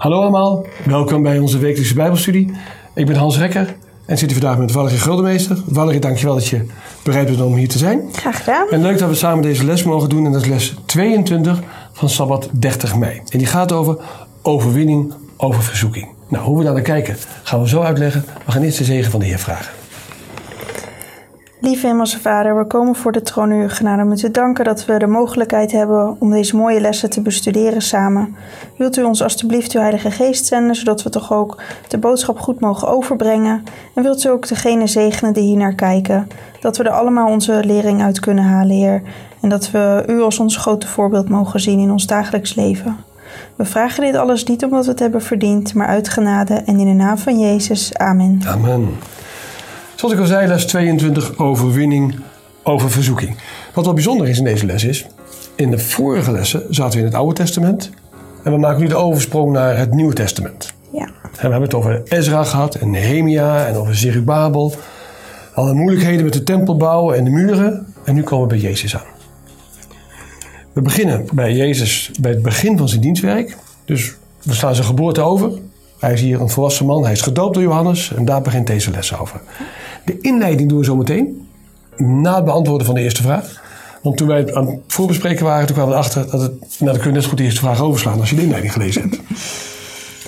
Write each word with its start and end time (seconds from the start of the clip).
Hallo 0.00 0.20
allemaal, 0.20 0.66
welkom 0.84 1.22
bij 1.22 1.38
onze 1.38 1.58
wekelijkse 1.58 1.94
Bijbelstudie. 1.94 2.52
Ik 2.94 3.06
ben 3.06 3.16
Hans 3.16 3.38
Rekker 3.38 3.76
en 4.06 4.18
zit 4.18 4.30
hier 4.30 4.40
vandaag 4.40 4.58
met 4.58 4.72
Valerie 4.72 4.98
Guldenmeester. 4.98 5.62
Valerie, 5.70 6.00
dankjewel 6.00 6.34
dat 6.34 6.46
je 6.46 6.66
bereid 7.02 7.26
bent 7.26 7.40
om 7.40 7.54
hier 7.54 7.68
te 7.68 7.78
zijn. 7.78 8.08
Graag 8.12 8.38
gedaan. 8.38 8.68
En 8.70 8.82
leuk 8.82 8.98
dat 8.98 9.08
we 9.08 9.14
samen 9.14 9.42
deze 9.42 9.64
les 9.64 9.82
mogen 9.82 10.08
doen. 10.08 10.26
En 10.26 10.32
dat 10.32 10.42
is 10.42 10.48
les 10.48 10.74
22 10.86 11.60
van 11.92 12.08
Sabbat 12.08 12.48
30 12.52 12.96
mei. 12.96 13.20
En 13.28 13.38
die 13.38 13.46
gaat 13.46 13.72
over 13.72 13.96
overwinning 14.42 15.14
over 15.36 15.62
verzoeking. 15.62 16.08
Nou, 16.28 16.44
hoe 16.44 16.58
we 16.58 16.64
daar 16.64 16.72
naar 16.72 16.82
kijken, 16.82 17.16
gaan 17.42 17.60
we 17.60 17.68
zo 17.68 17.80
uitleggen. 17.80 18.24
We 18.46 18.52
gaan 18.52 18.62
eerst 18.62 18.78
de 18.78 18.84
zegen 18.84 19.10
van 19.10 19.20
de 19.20 19.26
Heer 19.26 19.38
vragen. 19.38 19.79
Lieve 21.60 21.86
Hemelse 21.86 22.20
Vader, 22.20 22.56
we 22.58 22.66
komen 22.66 22.94
voor 22.94 23.12
de 23.12 23.22
troon 23.22 23.50
uw 23.50 23.68
genade 23.68 24.02
om 24.02 24.12
u 24.12 24.16
te 24.16 24.30
danken 24.30 24.64
dat 24.64 24.84
we 24.84 24.98
de 24.98 25.06
mogelijkheid 25.06 25.72
hebben 25.72 26.16
om 26.18 26.30
deze 26.30 26.56
mooie 26.56 26.80
lessen 26.80 27.10
te 27.10 27.22
bestuderen 27.22 27.82
samen. 27.82 28.36
Wilt 28.76 28.96
u 28.96 29.02
ons 29.02 29.22
alstublieft 29.22 29.72
uw 29.72 29.80
Heilige 29.80 30.10
Geest 30.10 30.46
zenden, 30.46 30.74
zodat 30.74 31.02
we 31.02 31.10
toch 31.10 31.32
ook 31.32 31.62
de 31.88 31.98
boodschap 31.98 32.38
goed 32.38 32.60
mogen 32.60 32.88
overbrengen? 32.88 33.64
En 33.94 34.02
wilt 34.02 34.24
u 34.24 34.28
ook 34.28 34.48
degene 34.48 34.86
zegenen 34.86 35.32
die 35.32 35.42
hier 35.42 35.56
naar 35.56 35.74
kijken, 35.74 36.28
dat 36.60 36.76
we 36.76 36.84
er 36.84 36.90
allemaal 36.90 37.28
onze 37.28 37.64
lering 37.64 38.02
uit 38.02 38.20
kunnen 38.20 38.44
halen, 38.44 38.76
Heer. 38.76 39.02
En 39.40 39.48
dat 39.48 39.70
we 39.70 40.04
u 40.06 40.20
als 40.20 40.38
ons 40.38 40.56
grote 40.56 40.86
voorbeeld 40.86 41.28
mogen 41.28 41.60
zien 41.60 41.78
in 41.78 41.90
ons 41.90 42.06
dagelijks 42.06 42.54
leven. 42.54 42.96
We 43.56 43.64
vragen 43.64 44.04
dit 44.04 44.14
alles 44.14 44.44
niet 44.44 44.64
omdat 44.64 44.84
we 44.84 44.90
het 44.90 45.00
hebben 45.00 45.22
verdiend, 45.22 45.74
maar 45.74 45.86
uit 45.86 46.08
genade 46.08 46.54
en 46.54 46.78
in 46.78 46.86
de 46.86 47.04
naam 47.04 47.18
van 47.18 47.38
Jezus. 47.38 47.94
Amen. 47.94 48.40
Amen. 48.46 48.88
Zoals 50.00 50.14
ik 50.14 50.20
al 50.20 50.26
zei, 50.26 50.46
les 50.46 50.66
22, 50.66 51.38
overwinning 51.38 52.14
over 52.62 52.90
verzoeking. 52.90 53.36
Wat 53.74 53.84
wel 53.84 53.94
bijzonder 53.94 54.28
is 54.28 54.38
in 54.38 54.44
deze 54.44 54.66
les 54.66 54.84
is, 54.84 55.06
in 55.54 55.70
de 55.70 55.78
vorige 55.78 56.32
lessen 56.32 56.62
zaten 56.70 56.92
we 56.92 56.98
in 56.98 57.04
het 57.04 57.14
Oude 57.14 57.34
Testament. 57.34 57.90
En 58.44 58.52
we 58.52 58.58
maken 58.58 58.80
nu 58.80 58.88
de 58.88 58.94
oversprong 58.94 59.52
naar 59.52 59.78
het 59.78 59.92
Nieuwe 59.92 60.12
Testament. 60.12 60.72
Ja. 60.92 61.04
En 61.06 61.12
we 61.30 61.40
hebben 61.40 61.62
het 61.62 61.74
over 61.74 62.02
Ezra 62.08 62.44
gehad 62.44 62.74
en 62.74 62.90
Nehemia 62.90 63.66
en 63.66 63.74
over 63.74 63.96
Zerubabel. 63.96 64.74
Alle 65.54 65.74
moeilijkheden 65.74 66.24
met 66.24 66.32
de 66.32 66.42
tempelbouw 66.42 67.12
en 67.12 67.24
de 67.24 67.30
muren. 67.30 67.86
En 68.04 68.14
nu 68.14 68.22
komen 68.22 68.48
we 68.48 68.54
bij 68.54 68.62
Jezus 68.62 68.96
aan. 68.96 69.06
We 70.72 70.82
beginnen 70.82 71.26
bij 71.32 71.52
Jezus 71.52 72.10
bij 72.20 72.30
het 72.30 72.42
begin 72.42 72.78
van 72.78 72.88
zijn 72.88 73.00
dienstwerk. 73.00 73.56
Dus 73.84 74.14
we 74.42 74.54
slaan 74.54 74.74
zijn 74.74 74.86
geboorte 74.86 75.20
over. 75.20 75.52
Hij 76.00 76.12
is 76.12 76.20
hier 76.20 76.40
een 76.40 76.48
volwassen 76.48 76.86
man. 76.86 77.02
Hij 77.02 77.12
is 77.12 77.20
gedoopt 77.20 77.54
door 77.54 77.62
Johannes. 77.62 78.12
En 78.14 78.24
daar 78.24 78.42
begint 78.42 78.66
deze 78.66 78.90
les 78.90 79.18
over. 79.18 79.40
De 80.04 80.18
inleiding 80.20 80.68
doen 80.68 80.78
we 80.78 80.84
zo 80.84 80.96
meteen. 80.96 81.48
Na 81.96 82.34
het 82.34 82.44
beantwoorden 82.44 82.86
van 82.86 82.94
de 82.94 83.00
eerste 83.00 83.22
vraag. 83.22 83.62
Want 84.02 84.16
toen 84.16 84.28
wij 84.28 84.54
aan 84.54 84.66
het 84.66 84.78
voorbespreken 84.86 85.44
waren, 85.44 85.66
toen 85.66 85.74
kwamen 85.74 85.92
we 85.92 85.98
erachter 85.98 86.30
dat 86.30 86.40
het. 86.40 86.52
Nou, 86.78 86.92
dan 86.92 87.00
kun 87.00 87.06
je 87.06 87.12
net 87.12 87.22
zo 87.22 87.28
goed 87.28 87.38
de 87.38 87.44
eerste 87.44 87.60
vraag 87.60 87.80
overslaan 87.80 88.20
als 88.20 88.30
je 88.30 88.36
de 88.36 88.42
inleiding 88.42 88.72
gelezen 88.72 89.02
hebt. 89.02 89.20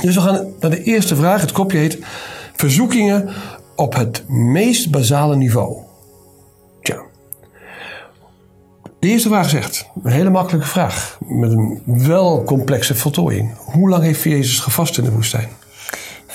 Dus 0.00 0.14
we 0.14 0.20
gaan 0.20 0.46
naar 0.60 0.70
de 0.70 0.82
eerste 0.82 1.16
vraag. 1.16 1.40
Het 1.40 1.52
kopje 1.52 1.78
heet 1.78 1.98
Verzoekingen 2.56 3.28
op 3.76 3.94
het 3.94 4.24
meest 4.28 4.90
basale 4.90 5.36
niveau. 5.36 5.76
Tja. 6.82 7.02
De 8.98 9.08
eerste 9.08 9.28
vraag 9.28 9.48
zegt, 9.50 9.86
een 10.02 10.10
hele 10.10 10.30
makkelijke 10.30 10.66
vraag, 10.68 11.18
met 11.26 11.52
een 11.52 11.82
wel 11.84 12.42
complexe 12.44 12.94
voltooiing. 12.94 13.54
Hoe 13.56 13.88
lang 13.88 14.02
heeft 14.02 14.22
Jezus 14.22 14.58
gevast 14.58 14.98
in 14.98 15.04
de 15.04 15.12
woestijn? 15.12 15.48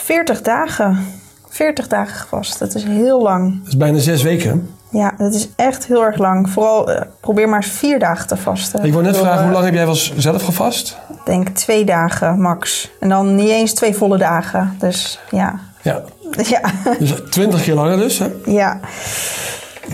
40 0.07 0.41
dagen. 0.41 1.05
40 1.49 1.87
dagen 1.87 2.15
gevast. 2.15 2.59
Dat 2.59 2.75
is 2.75 2.83
heel 2.83 3.21
lang. 3.21 3.59
Dat 3.59 3.67
is 3.67 3.77
bijna 3.77 3.99
zes 3.99 4.21
weken. 4.21 4.69
Ja, 4.89 5.13
dat 5.17 5.33
is 5.33 5.47
echt 5.55 5.87
heel 5.87 6.03
erg 6.03 6.17
lang. 6.17 6.49
Vooral 6.49 6.89
uh, 6.89 7.01
probeer 7.19 7.49
maar 7.49 7.63
eens 7.63 7.71
vier 7.71 7.99
dagen 7.99 8.27
te 8.27 8.37
vasten. 8.37 8.83
Ik 8.83 8.91
wou 8.91 9.03
net 9.03 9.17
vragen, 9.17 9.39
hoe 9.39 9.47
uh, 9.47 9.53
lang 9.53 9.65
heb 9.65 9.73
jij 9.73 9.85
wel 9.85 9.93
eens 9.93 10.17
zelf 10.17 10.43
gevast? 10.43 10.97
Ik 11.09 11.19
denk 11.25 11.49
twee 11.49 11.85
dagen 11.85 12.41
max. 12.41 12.91
En 12.99 13.09
dan 13.09 13.35
niet 13.35 13.49
eens 13.49 13.73
twee 13.73 13.95
volle 13.95 14.17
dagen. 14.17 14.75
Dus 14.79 15.19
ja. 15.31 15.59
Ja, 15.81 16.01
Ja. 16.53 16.61
dus 16.99 17.13
twintig 17.29 17.63
keer 17.63 17.73
langer 17.75 17.97
dus. 17.97 18.19
Hè? 18.19 18.27
ja. 18.45 18.79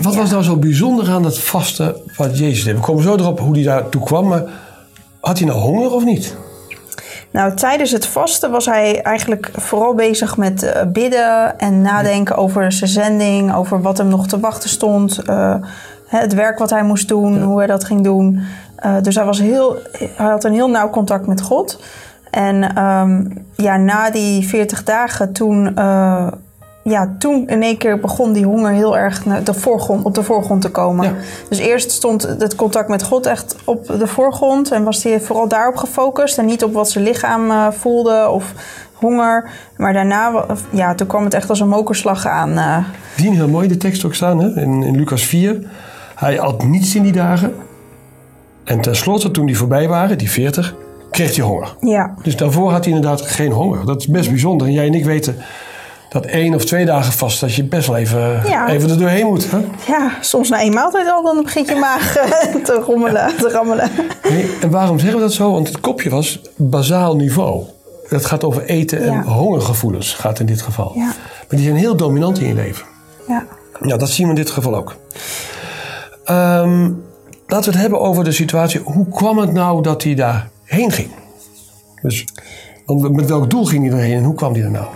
Wat 0.02 0.14
was 0.14 0.30
nou 0.30 0.42
zo 0.42 0.56
bijzonder 0.56 1.10
aan 1.10 1.22
dat 1.22 1.38
vasten 1.38 1.96
wat 2.16 2.38
Jezus 2.38 2.64
deed? 2.64 2.74
We 2.74 2.80
komen 2.80 3.02
zo 3.02 3.14
erop 3.16 3.38
hoe 3.38 3.54
hij 3.54 3.62
daartoe 3.62 4.02
kwam, 4.02 4.28
maar 4.28 4.42
had 5.20 5.38
hij 5.38 5.46
nou 5.46 5.60
honger 5.60 5.90
of 5.90 6.04
niet? 6.04 6.36
Nou, 7.34 7.54
tijdens 7.54 7.90
het 7.90 8.06
vasten 8.06 8.50
was 8.50 8.66
hij 8.66 9.02
eigenlijk 9.02 9.50
vooral 9.52 9.94
bezig 9.94 10.36
met 10.36 10.62
eh, 10.62 10.86
bidden 10.86 11.58
en 11.58 11.82
nadenken 11.82 12.36
over 12.36 12.72
zijn 12.72 12.90
zending, 12.90 13.54
over 13.54 13.82
wat 13.82 13.98
hem 13.98 14.08
nog 14.08 14.26
te 14.26 14.40
wachten 14.40 14.68
stond, 14.68 15.18
eh, 15.18 15.54
het 16.06 16.34
werk 16.34 16.58
wat 16.58 16.70
hij 16.70 16.82
moest 16.82 17.08
doen, 17.08 17.42
hoe 17.42 17.58
hij 17.58 17.66
dat 17.66 17.84
ging 17.84 18.04
doen. 18.04 18.40
Eh, 18.76 18.96
dus 19.02 19.14
hij, 19.14 19.24
was 19.24 19.38
heel, 19.38 19.76
hij 19.92 20.26
had 20.26 20.44
een 20.44 20.52
heel 20.52 20.70
nauw 20.70 20.90
contact 20.90 21.26
met 21.26 21.40
God. 21.40 21.84
En 22.30 22.74
ehm, 22.74 23.24
ja, 23.56 23.76
na 23.76 24.10
die 24.10 24.48
40 24.48 24.84
dagen, 24.84 25.32
toen, 25.32 25.74
ja, 26.84 27.14
toen 27.18 27.48
in 27.48 27.62
één 27.62 27.78
keer 27.78 28.00
begon 28.00 28.32
die 28.32 28.44
honger 28.44 28.72
heel 28.72 28.96
erg 28.96 29.24
naar 29.24 29.44
de 29.44 29.54
voorgrond, 29.54 30.04
op 30.04 30.14
de 30.14 30.22
voorgrond 30.22 30.60
te 30.62 30.70
komen. 30.70 31.04
Ja. 31.06 31.14
Dus 31.48 31.58
eerst 31.58 31.90
stond 31.90 32.22
het 32.22 32.54
contact 32.54 32.88
met 32.88 33.02
God 33.02 33.26
echt 33.26 33.56
op 33.64 33.86
de 33.86 34.06
voorgrond 34.06 34.70
en 34.72 34.84
was 34.84 35.02
hij 35.02 35.20
vooral 35.20 35.48
daarop 35.48 35.76
gefocust 35.76 36.38
en 36.38 36.44
niet 36.46 36.64
op 36.64 36.72
wat 36.72 36.90
zijn 36.90 37.04
lichaam 37.04 37.50
eh, 37.50 37.66
voelde 37.70 38.28
of 38.30 38.52
honger. 38.94 39.50
Maar 39.76 39.92
daarna, 39.92 40.44
ja, 40.70 40.94
toen 40.94 41.06
kwam 41.06 41.24
het 41.24 41.34
echt 41.34 41.48
als 41.50 41.60
een 41.60 41.68
mokerslag 41.68 42.26
aan. 42.26 42.58
eh. 42.58 42.76
Die 43.16 43.30
heel 43.30 43.48
mooi 43.48 43.68
de 43.68 43.76
tekst 43.76 44.04
ook 44.04 44.14
staan 44.14 44.38
hè? 44.40 44.60
In, 44.62 44.82
in 44.82 44.96
Lucas 44.96 45.22
4. 45.24 45.66
Hij 46.14 46.40
at 46.40 46.64
niets 46.64 46.94
in 46.94 47.02
die 47.02 47.12
dagen. 47.12 47.54
En 48.64 48.80
tenslotte, 48.80 49.30
toen 49.30 49.46
die 49.46 49.58
voorbij 49.58 49.88
waren, 49.88 50.18
die 50.18 50.30
40, 50.30 50.74
kreeg 51.10 51.36
hij 51.36 51.44
honger. 51.44 51.76
ja, 51.80 52.14
Dus 52.22 52.36
daarvoor 52.36 52.70
had 52.70 52.84
hij 52.84 52.94
inderdaad 52.94 53.20
geen 53.20 53.52
honger. 53.52 53.86
Dat 53.86 54.00
is 54.00 54.08
best 54.08 54.28
bijzonder. 54.30 54.66
En 54.66 54.72
jij 54.72 54.86
en 54.86 54.94
ik 54.94 55.04
weten 55.04 55.36
dat 56.14 56.24
één 56.24 56.54
of 56.54 56.64
twee 56.64 56.84
dagen 56.84 57.12
vast, 57.12 57.40
dat 57.40 57.54
je 57.54 57.64
best 57.64 57.86
wel 57.86 57.96
even, 57.96 58.42
Ja. 58.48 58.68
even 58.68 58.90
er 58.90 58.98
doorheen 58.98 59.26
moet. 59.26 59.50
Hè? 59.50 59.58
ja, 59.86 60.10
soms 60.20 60.48
na 60.48 60.60
één 60.60 60.72
maaltijd 60.74 61.08
al, 61.10 61.22
dan 61.22 61.42
begint 61.42 61.68
je 61.68 61.74
maag 61.74 62.16
eh, 62.16 62.54
te 62.64 62.72
rommelen, 62.86 63.36
te 63.36 63.48
rammelen. 63.50 63.90
Nee, 64.28 64.50
en 64.60 64.70
waarom 64.70 64.98
zeggen 64.98 65.18
we 65.18 65.24
dat 65.24 65.32
zo? 65.34 65.52
Want 65.52 65.68
het 65.68 65.80
kopje 65.80 66.10
was 66.10 66.40
bazaal 66.56 67.16
niveau. 67.16 67.62
Dat 68.08 68.24
gaat 68.26 68.44
over 68.44 68.64
eten 68.64 69.02
en 69.02 69.12
Ja. 69.12 69.22
hongergevoelens, 69.22 70.12
gaat 70.14 70.40
in 70.40 70.46
dit 70.46 70.62
geval. 70.62 70.92
Ja. 70.94 71.04
Maar 71.04 71.14
die 71.48 71.62
zijn 71.64 71.76
heel 71.76 71.96
dominant 71.96 72.38
in 72.40 72.46
je 72.48 72.54
leven. 72.54 72.86
Ja. 73.28 73.46
Ja, 73.80 73.96
dat 73.96 74.08
zien 74.10 74.24
we 74.26 74.30
in 74.32 74.38
dit 74.38 74.50
geval 74.50 74.76
ook. 74.76 74.96
Ehm, 76.24 76.82
laten 77.46 77.70
we 77.70 77.70
het 77.70 77.80
hebben 77.80 78.00
over 78.00 78.24
de 78.24 78.32
situatie. 78.32 78.80
Hoe 78.84 79.08
kwam 79.08 79.38
het 79.38 79.52
nou 79.52 79.82
dat 79.82 80.02
hij 80.02 80.14
daarheen 80.14 80.90
ging? 80.92 81.08
Dus 82.02 82.24
met 83.10 83.26
welk 83.28 83.50
doel 83.50 83.64
ging 83.64 83.88
hij 83.88 83.98
erheen 83.98 84.16
en 84.16 84.24
hoe 84.24 84.34
kwam 84.34 84.52
hij 84.52 84.62
er 84.62 84.70
nou? 84.70 84.86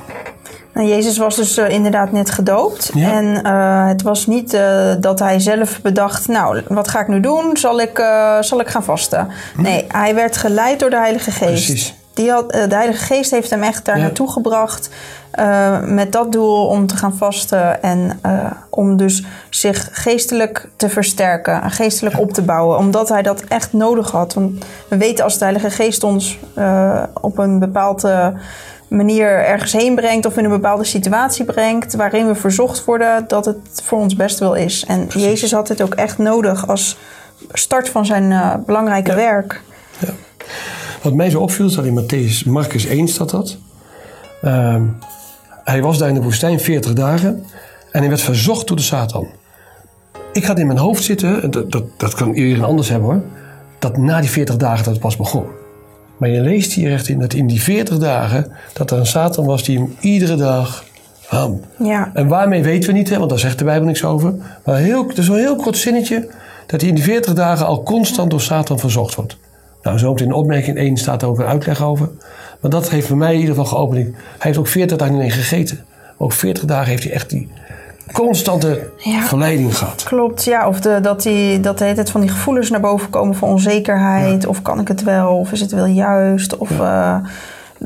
Nou, 0.79 0.91
Jezus 0.91 1.19
was 1.19 1.37
dus 1.37 1.57
eh, 1.57 1.69
inderdaad 1.69 2.13
net 2.13 2.31
gedoopt. 2.31 2.91
Ja. 2.95 3.13
En 3.13 3.43
eh, 3.43 3.87
het 3.87 4.03
was 4.03 4.27
niet 4.27 4.55
eh, 4.55 4.93
dat 5.01 5.19
hij 5.19 5.41
zelf 5.41 5.81
bedacht... 5.83 6.29
nou, 6.29 6.63
wat 6.69 6.89
ga 6.89 7.01
ik 7.01 7.09
nu 7.09 7.21
doen? 7.21 7.57
Zal 7.57 7.81
ik, 7.81 8.03
zal 8.41 8.61
ik 8.61 8.69
gaan 8.69 8.85
vasten? 8.85 9.29
Nee, 9.57 9.85
hij 9.89 10.15
werd 10.15 10.37
geleid 10.37 10.81
door 10.81 10.91
de 10.91 10.97
Heilige 10.97 11.31
Geest. 11.31 11.67
Precies. 11.67 11.95
Die 12.15 12.31
had, 12.31 12.53
de 12.53 12.75
Heilige 12.75 13.05
Geest 13.05 13.31
heeft 13.31 13.51
hem 13.51 13.63
echt 13.63 13.85
daar 13.85 13.97
Ja. 13.97 14.03
naartoe 14.03 14.31
gebracht... 14.31 14.91
met 15.83 16.13
dat 16.13 16.33
doel 16.33 16.67
om 16.67 16.87
te 16.87 16.97
gaan 16.97 17.17
vasten... 17.17 17.83
en 17.83 18.21
om 18.71 18.97
dus 18.97 19.25
zich 19.51 19.89
geestelijk 19.93 20.69
te 20.77 20.89
versterken... 20.89 21.63
en 21.63 21.71
geestelijk 21.71 22.19
op 22.19 22.33
te 22.33 22.43
bouwen. 22.43 22.79
Omdat 22.79 23.09
hij 23.09 23.23
dat 23.23 23.41
echt 23.41 23.73
nodig 23.73 24.11
had. 24.11 24.35
Want 24.35 24.65
we 24.89 24.97
weten 24.97 25.25
als 25.25 25.39
de 25.39 25.45
Heilige 25.45 25.71
Geest 25.71 26.03
ons 26.05 26.39
op 27.21 27.39
een 27.39 27.59
bepaalde 27.59 28.35
manier 28.89 29.45
ergens 29.45 29.73
heen 29.73 29.95
brengt 29.95 30.27
of 30.27 30.37
in 30.37 30.45
een 30.45 30.51
bepaalde 30.51 30.85
situatie 30.85 31.45
brengt 31.45 31.95
waarin 31.95 32.27
we 32.27 32.35
verzocht 32.35 32.85
worden 32.85 33.25
dat 33.29 33.45
het 33.45 33.83
voor 33.83 33.99
ons 33.99 34.17
best 34.17 34.39
wel 34.39 34.55
is. 34.55 34.85
En 34.87 35.07
Jezus 35.07 35.53
had 35.53 35.67
dit 35.67 35.83
ook 35.83 35.95
echt 35.95 36.19
nodig 36.19 36.69
als 36.69 36.97
start 37.53 37.89
van 37.89 38.07
zijn 38.07 38.33
eh, 38.33 38.55
belangrijke 38.67 39.15
werk. 39.15 39.63
Wat 41.03 41.15
mij 41.15 41.31
zo 41.31 41.41
opviel, 41.41 41.71
staat 41.71 41.85
in 41.85 42.01
Matthäus, 42.01 42.47
Marcus 42.47 42.87
1 42.87 43.09
staat 43.09 43.31
dat. 43.31 43.57
Ehm, 44.43 44.83
hij 45.65 45.83
was 45.83 45.99
daar 45.99 46.09
in 46.09 46.15
de 46.15 46.23
woestijn 46.23 46.61
40 46.61 46.93
dagen 46.93 47.45
en 47.91 48.01
hij 48.01 48.09
werd 48.09 48.21
verzocht 48.21 48.67
door 48.67 48.77
de 48.77 48.83
Satan. 48.83 49.29
Ik 50.33 50.45
had 50.45 50.59
in 50.59 50.67
mijn 50.67 50.79
hoofd 50.79 51.03
zitten, 51.03 51.43
en 51.43 51.51
dat, 51.51 51.71
dat, 51.71 51.85
dat 51.97 52.15
kan 52.15 52.33
iedereen 52.33 52.65
anders 52.65 52.89
hebben 52.89 53.09
hoor, 53.09 53.23
dat 53.79 53.97
na 53.97 54.21
die 54.21 54.31
40 54.31 54.57
dagen 54.57 54.85
dat 54.85 54.93
het 54.93 55.03
pas 55.03 55.17
begon. 55.17 55.47
Maar 56.19 56.29
je 56.29 56.41
leest 56.41 56.73
hier 56.73 56.93
echt 56.93 57.09
in 57.09 57.19
dat 57.19 57.33
in 57.33 57.47
die 57.47 57.63
40 57.63 57.99
dagen 57.99 58.53
dat 58.73 58.91
er 58.91 58.99
een 58.99 59.07
Satan 59.07 59.45
was 59.45 59.65
die 59.65 59.79
hem 59.79 59.97
iedere 60.01 60.37
dag 60.37 60.85
ham. 61.27 61.61
Ja, 61.79 62.11
En 62.15 62.29
waarmee 62.29 62.63
weten 62.63 62.93
we 62.93 62.99
niet, 62.99 63.11
hè, 63.11 63.19
want 63.19 63.31
daar 63.31 63.39
zegt 63.39 63.59
de 63.59 63.65
Bijbel 63.65 63.87
niks 63.87 64.05
over. 64.05 64.35
Maar 64.65 64.77
heel, 64.77 65.09
het 65.09 65.19
is 65.19 65.29
wel 65.29 65.37
een 65.37 65.43
heel 65.43 65.57
kort 65.57 65.77
zinnetje 65.77 66.29
dat 66.67 66.81
hij 66.81 66.89
in 66.89 66.95
die 66.95 67.05
40 67.05 67.35
dagen 67.35 67.67
al 67.67 67.83
constant 67.83 68.31
door 68.31 68.41
Satan 68.41 68.79
verzocht 68.79 69.15
wordt. 69.15 69.37
Nou, 69.83 69.99
zo 69.99 70.15
in 70.15 70.33
opmerking 70.33 70.77
1 70.77 70.97
staat 70.97 71.23
er 71.23 71.29
ook 71.29 71.39
een 71.39 71.47
uitleg 71.47 71.83
over. 71.83 72.11
Maar 72.61 72.71
dat 72.71 72.91
heeft 72.91 73.09
bij 73.09 73.17
mij 73.17 73.35
in 73.35 73.41
ieder 73.41 73.55
geval 73.55 73.71
geopend. 73.71 74.05
Hij 74.15 74.15
heeft 74.39 74.59
ook 74.59 74.67
40 74.67 74.97
dagen 74.97 75.19
niet 75.19 75.33
gegeten. 75.33 75.85
Maar 75.87 76.15
ook 76.19 76.33
40 76.33 76.65
dagen 76.65 76.89
heeft 76.91 77.03
hij 77.03 77.13
echt 77.13 77.31
die 77.31 77.49
constante 78.13 78.91
Ja. 78.97 79.21
verleiding 79.21 79.77
gehad. 79.79 80.03
klopt. 80.03 80.45
Ja, 80.45 80.69
of 80.69 80.81
de, 80.81 80.99
dat, 81.03 81.23
die, 81.23 81.61
dat 81.61 81.79
de 81.79 81.85
hele 81.85 81.97
tijd 81.97 82.11
van 82.11 82.21
die 82.21 82.31
gevoelens 82.31 82.71
naar 82.71 82.81
boven 82.81 83.11
komen 83.11 83.35
van 83.35 83.49
onzekerheid. 83.49 84.47
Of 84.47 84.63
kan 84.63 84.81
ik 84.81 84.89
het 84.89 85.03
wel? 85.03 85.37
Of 85.37 85.53
is 85.53 85.61
het 85.61 85.73
wel 85.73 85.87
juist? 85.87 86.57
Of 86.57 86.71
eh, 86.81 87.17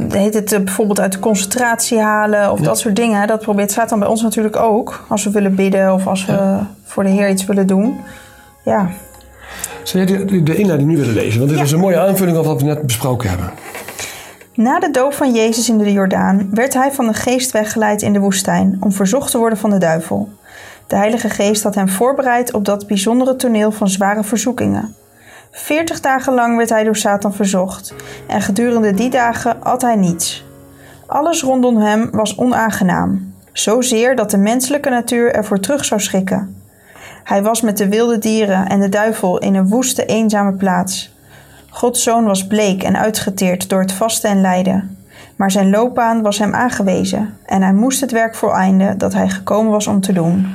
heet 0.09 0.35
het, 0.35 0.53
eh, 0.53 0.61
bijvoorbeeld 0.61 1.01
uit 1.01 1.13
de 1.13 1.19
concentratie 1.19 1.99
halen 1.99 2.53
of 2.53 2.61
dat 2.61 2.79
soort 2.79 2.97
dingen. 2.97 3.27
Dat 3.27 3.41
probeert 3.41 3.71
Satan 3.73 3.99
bij 3.99 4.09
ons 4.09 4.23
natuurlijk 4.23 4.57
ook. 4.57 5.05
Als 5.09 5.25
we 5.25 5.31
willen 5.31 5.55
bidden 5.55 5.93
of 5.95 6.07
als 6.07 6.27
we 6.27 6.59
voor 6.85 7.03
de 7.03 7.11
Heer 7.11 7.29
iets 7.31 7.45
willen 7.45 7.67
doen. 7.67 7.97
Ja, 8.65 8.91
Zou 9.83 10.05
jij 10.05 10.17
de, 10.27 10.43
de 10.43 10.57
inleiding 10.57 10.91
nu 10.91 10.97
willen 10.97 11.15
lezen? 11.15 11.39
Want 11.39 11.51
dit 11.51 11.61
was 11.61 11.73
een 11.73 11.79
mooie 11.81 12.01
aanvulling 12.01 12.37
op 12.39 12.45
wat 12.45 12.61
we 12.61 12.67
net 12.67 12.83
besproken 12.83 13.29
hebben. 13.29 13.51
Na 14.55 14.79
de 14.79 14.91
doop 14.91 15.13
van 15.13 15.33
Jezus 15.33 15.69
in 15.69 15.79
de 15.79 15.93
Jordaan 15.93 16.49
werd 16.55 16.75
hij 16.75 16.93
van 16.93 17.07
de 17.07 17.15
geest 17.15 17.51
weggeleid 17.51 18.03
in 18.03 18.13
de 18.13 18.19
woestijn 18.19 18.77
om 18.81 18.93
verzocht 18.93 19.31
te 19.31 19.39
worden 19.39 19.59
van 19.59 19.71
de 19.71 19.79
duivel. 19.79 20.29
De 20.87 20.97
Heilige 20.97 21.31
Geest 21.31 21.63
had 21.63 21.75
hem 21.75 21.89
voorbereid 21.89 22.53
op 22.53 22.65
dat 22.65 22.87
bijzondere 22.87 23.37
toneel 23.37 23.73
van 23.73 23.89
zware 23.89 24.25
verzoekingen. 24.25 24.95
Veertig 25.51 26.01
dagen 26.01 26.35
lang 26.35 26.57
werd 26.57 26.69
hij 26.69 26.85
door 26.85 26.97
Satan 26.97 27.35
verzocht 27.35 27.95
en 28.27 28.43
gedurende 28.43 28.95
die 28.95 29.11
dagen 29.11 29.63
at 29.63 29.83
hij 29.83 29.97
niets. 29.97 30.45
Alles 31.07 31.43
rondom 31.43 31.77
hem 31.77 32.11
was 32.11 32.39
onaangenaam, 32.39 33.35
zozeer 33.53 34.17
dat 34.17 34.31
de 34.31 34.39
menselijke 34.39 34.91
natuur 34.91 35.35
ervoor 35.35 35.61
terug 35.61 35.85
zou 35.85 36.01
schrikken. 36.01 36.63
Hij 37.25 37.43
was 37.43 37.61
met 37.61 37.79
de 37.79 37.89
wilde 37.89 38.19
dieren 38.19 38.69
en 38.69 38.81
de 38.81 38.89
duivel 38.89 39.39
in 39.39 39.55
een 39.55 39.69
woeste, 39.69 40.05
eenzame 40.05 40.53
plaats. 40.53 41.12
Gods 41.73 42.03
zoon 42.03 42.25
was 42.25 42.47
bleek 42.47 42.83
en 42.83 42.97
uitgeteerd 42.97 43.69
door 43.69 43.81
het 43.81 43.93
vasten 43.93 44.31
en 44.31 44.41
lijden. 44.41 44.97
Maar 45.37 45.51
zijn 45.51 45.71
loopbaan 45.71 46.23
was 46.23 46.39
hem 46.39 46.55
aangewezen 46.55 47.35
en 47.47 47.63
hij 47.63 47.73
moest 47.73 48.01
het 48.01 48.13
werk 48.13 48.35
voleinden 48.35 48.99
dat 48.99 49.13
hij 49.13 49.29
gekomen 49.29 49.73
was 49.73 49.87
om 49.87 50.01
te 50.01 50.13
doen. 50.13 50.47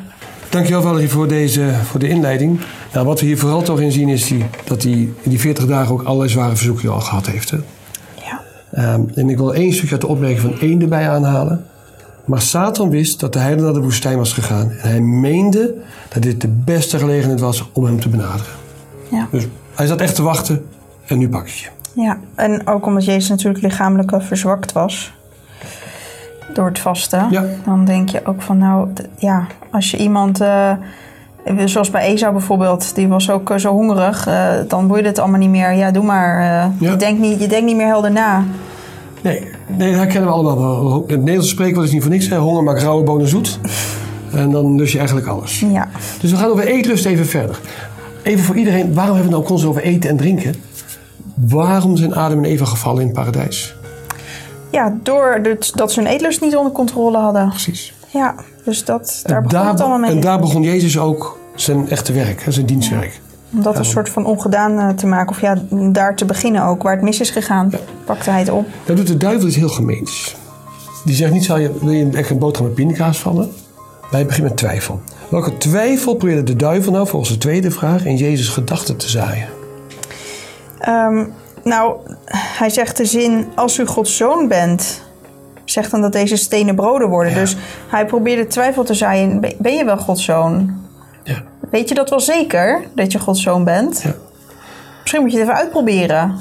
Dankjewel 0.49 0.81
Valerie 0.81 1.09
voor, 1.09 1.27
deze, 1.27 1.71
voor 1.83 1.99
de 1.99 2.07
inleiding. 2.07 2.59
Nou, 2.93 3.05
wat 3.05 3.19
we 3.19 3.25
hier 3.25 3.37
vooral 3.37 3.61
toch 3.61 3.79
in 3.79 3.91
zien 3.91 4.09
is 4.09 4.27
die, 4.27 4.45
dat 4.65 4.83
hij 4.83 4.91
in 4.91 5.29
die 5.29 5.39
40 5.39 5.65
dagen 5.65 5.93
ook 5.93 6.03
allerlei 6.03 6.29
zware 6.29 6.55
verzoekingen 6.55 6.93
al 6.93 7.01
gehad 7.01 7.25
heeft. 7.25 7.49
Hè? 7.49 7.57
Ja. 8.15 8.41
Ehm, 8.71 9.01
en 9.15 9.29
ik 9.29 9.37
wil 9.37 9.53
één 9.53 9.73
stukje 9.73 9.91
uit 9.91 10.01
de 10.01 10.07
opmerking 10.07 10.39
van 10.39 10.59
één 10.59 10.81
erbij 10.81 11.09
aanhalen. 11.09 11.65
Maar 12.25 12.41
Satan 12.41 12.89
wist 12.89 13.19
dat 13.19 13.33
de 13.33 13.39
heilige 13.39 13.65
naar 13.65 13.73
de 13.73 13.81
woestijn 13.81 14.17
was 14.17 14.33
gegaan. 14.33 14.71
En 14.71 14.89
hij 14.89 15.01
meende 15.01 15.75
dat 16.09 16.21
dit 16.21 16.41
de 16.41 16.47
beste 16.47 16.97
gelegenheid 16.97 17.39
was 17.39 17.69
om 17.73 17.85
hem 17.85 17.99
te 17.99 18.09
benaderen. 18.09 18.53
Ja. 19.11 19.27
Dus 19.31 19.47
hij 19.75 19.85
zat 19.85 20.01
echt 20.01 20.15
te 20.15 20.21
wachten 20.21 20.65
en 21.07 21.17
nu 21.17 21.29
pak 21.29 21.47
ik 21.47 21.53
je. 21.53 21.67
ja, 21.93 22.17
en 22.35 22.67
ook 22.67 22.85
omdat 22.85 23.05
Jezus 23.05 23.29
natuurlijk 23.29 23.63
lichamelijk 23.63 24.11
wel 24.11 24.21
verzwakt 24.21 24.71
was 24.71 25.13
door 26.53 26.65
het 26.67 26.79
vasten. 26.79 27.27
Ja. 27.31 27.45
Dan 27.65 27.85
denk 27.85 28.09
je 28.09 28.25
ook 28.25 28.41
van 28.41 28.57
nou, 28.57 28.87
ja, 29.17 29.47
als 29.71 29.91
je 29.91 29.97
iemand... 29.97 30.41
eh, 30.41 30.71
Zoals 31.65 31.89
bij 31.89 32.01
Esau 32.05 32.31
bijvoorbeeld, 32.31 32.95
die 32.95 33.07
was 33.07 33.29
ook 33.31 33.49
eh, 33.51 33.57
zo 33.57 33.71
hongerig. 33.71 34.27
eh, 34.27 34.49
dan 34.67 34.87
boeide 34.87 35.07
het 35.07 35.19
allemaal 35.19 35.39
niet 35.39 35.49
meer. 35.49 35.73
Ja, 35.73 35.91
doe 35.91 36.03
maar. 36.03 36.41
Ja. 36.43 36.71
je, 36.79 36.95
denkt 36.95 37.21
niet, 37.21 37.39
je 37.41 37.47
denkt 37.47 37.65
niet 37.65 37.75
meer 37.75 37.85
helder 37.87 38.11
na. 38.11 38.43
Nee, 39.21 39.47
nee, 39.67 39.89
dat 39.89 39.97
herkennen 39.99 40.29
we 40.29 40.35
allemaal. 40.35 40.57
wel. 40.83 41.03
Het 41.07 41.17
Nederlandse 41.19 41.49
spreekwoord 41.49 41.85
is 41.87 41.91
niet 41.93 42.01
voor 42.01 42.11
niks. 42.11 42.29
Hè? 42.29 42.37
Honger 42.37 42.63
maakt 42.63 42.81
rauwe 42.81 43.03
bonen 43.03 43.27
zoet. 43.27 43.59
En 44.33 44.51
dan 44.51 44.75
lust 44.75 44.91
je 44.91 44.97
eigenlijk 44.97 45.27
alles. 45.27 45.59
Ja. 45.59 45.87
Dus 46.21 46.31
we 46.31 46.37
gaan 46.37 46.49
over 46.49 46.67
eetlust 46.67 47.05
even 47.05 47.25
verder. 47.25 47.59
Even 48.23 48.43
voor 48.43 48.55
iedereen, 48.55 48.93
waarom 48.93 49.13
hebben 49.15 49.31
we 49.31 49.37
nou 49.37 49.47
constant 49.47 49.71
over 49.75 49.83
eten 49.87 50.09
en 50.09 50.17
drinken? 50.17 50.55
Waarom 51.45 51.97
zijn 51.97 52.13
Adam 52.13 52.37
en 52.37 52.45
Eva 52.45 52.65
gevallen 52.65 53.01
in 53.01 53.07
het 53.07 53.15
paradijs? 53.15 53.75
Ja, 54.71 54.97
door 55.03 55.41
dat 55.75 55.91
ze 55.91 55.99
hun 55.99 56.09
eetlust 56.09 56.41
niet 56.41 56.55
onder 56.55 56.71
controle 56.71 57.17
hadden. 57.17 57.49
Precies. 57.49 57.93
Ja, 58.07 58.35
dus 58.63 58.85
dat, 58.85 59.21
daar 59.23 59.41
begon 59.41 59.59
daar, 59.59 59.71
het 59.71 59.79
allemaal 59.79 59.99
mee. 59.99 60.09
en 60.09 60.19
daar 60.19 60.39
begon 60.39 60.61
Jezus 60.61 60.99
ook 60.99 61.39
zijn 61.55 61.89
echte 61.89 62.13
werk, 62.13 62.45
zijn 62.47 62.65
dienstwerk. 62.65 63.21
Om 63.53 63.61
dat 63.61 63.77
een 63.77 63.85
soort 63.85 64.09
van 64.09 64.25
ongedaan 64.25 64.79
eh, 64.79 64.89
te 64.89 65.07
maken. 65.07 65.29
Of 65.29 65.41
ja, 65.41 65.61
daar 65.91 66.15
te 66.15 66.25
beginnen 66.25 66.63
ook. 66.63 66.83
Waar 66.83 66.93
het 66.93 67.01
mis 67.01 67.19
is 67.19 67.29
gegaan, 67.29 67.71
pakte 68.05 68.29
hij 68.29 68.39
het 68.39 68.49
op. 68.49 68.65
Dan 68.85 68.95
doet 68.95 69.07
de 69.07 69.17
duivel 69.17 69.47
iets 69.47 69.57
heel 69.57 69.69
gemeens. 69.69 70.35
Die 71.05 71.15
zegt 71.15 71.31
niet, 71.31 71.45
zal 71.45 71.57
je, 71.57 71.71
wil 71.81 71.91
je 71.91 72.09
echt 72.09 72.29
een 72.29 72.39
boterham 72.39 72.65
met 72.65 72.75
pindakaas 72.75 73.19
vallen? 73.19 73.51
Wij 74.11 74.25
beginnen 74.25 74.49
met 74.49 74.59
twijfel. 74.59 75.01
Welke 75.29 75.57
twijfel 75.57 76.15
probeerde 76.15 76.43
de 76.43 76.55
duivel 76.55 76.91
nou 76.91 77.07
volgens 77.07 77.31
de 77.31 77.37
tweede 77.37 77.71
vraag 77.71 78.05
in 78.05 78.15
Jezus' 78.15 78.49
gedachten 78.49 78.97
te 78.97 79.09
zaaien? 79.09 79.56
Ehm, 80.79 81.25
nou, 81.63 81.97
hij 82.31 82.69
zegt 82.69 82.97
de 82.97 83.05
zin, 83.05 83.47
als 83.55 83.77
u 83.77 83.85
Gods 83.85 84.17
zoon 84.17 84.47
bent... 84.47 85.05
Zegt 85.65 85.91
dan 85.91 86.01
dat 86.01 86.11
deze 86.11 86.35
stenen 86.35 86.75
broden 86.75 87.09
worden. 87.09 87.33
Ja. 87.33 87.39
Dus 87.39 87.55
hij 87.87 88.05
probeerde 88.05 88.47
twijfel 88.47 88.83
te 88.83 88.93
zaaien. 88.93 89.39
Ben- 89.57 89.73
je 89.73 89.85
wel 89.85 89.97
Gods 89.97 90.23
zoon? 90.23 90.73
Ja. 91.23 91.43
Weet 91.71 91.89
je 91.89 91.95
dat 91.95 92.09
wel 92.09 92.19
zeker, 92.19 92.83
dat 92.95 93.11
je 93.11 93.19
Gods 93.19 93.41
zoon 93.41 93.63
bent? 93.63 94.01
Ja. 94.01 94.13
Misschien 95.01 95.21
moet 95.21 95.31
je 95.31 95.37
het 95.37 95.47
even 95.47 95.59
uitproberen. 95.59 96.35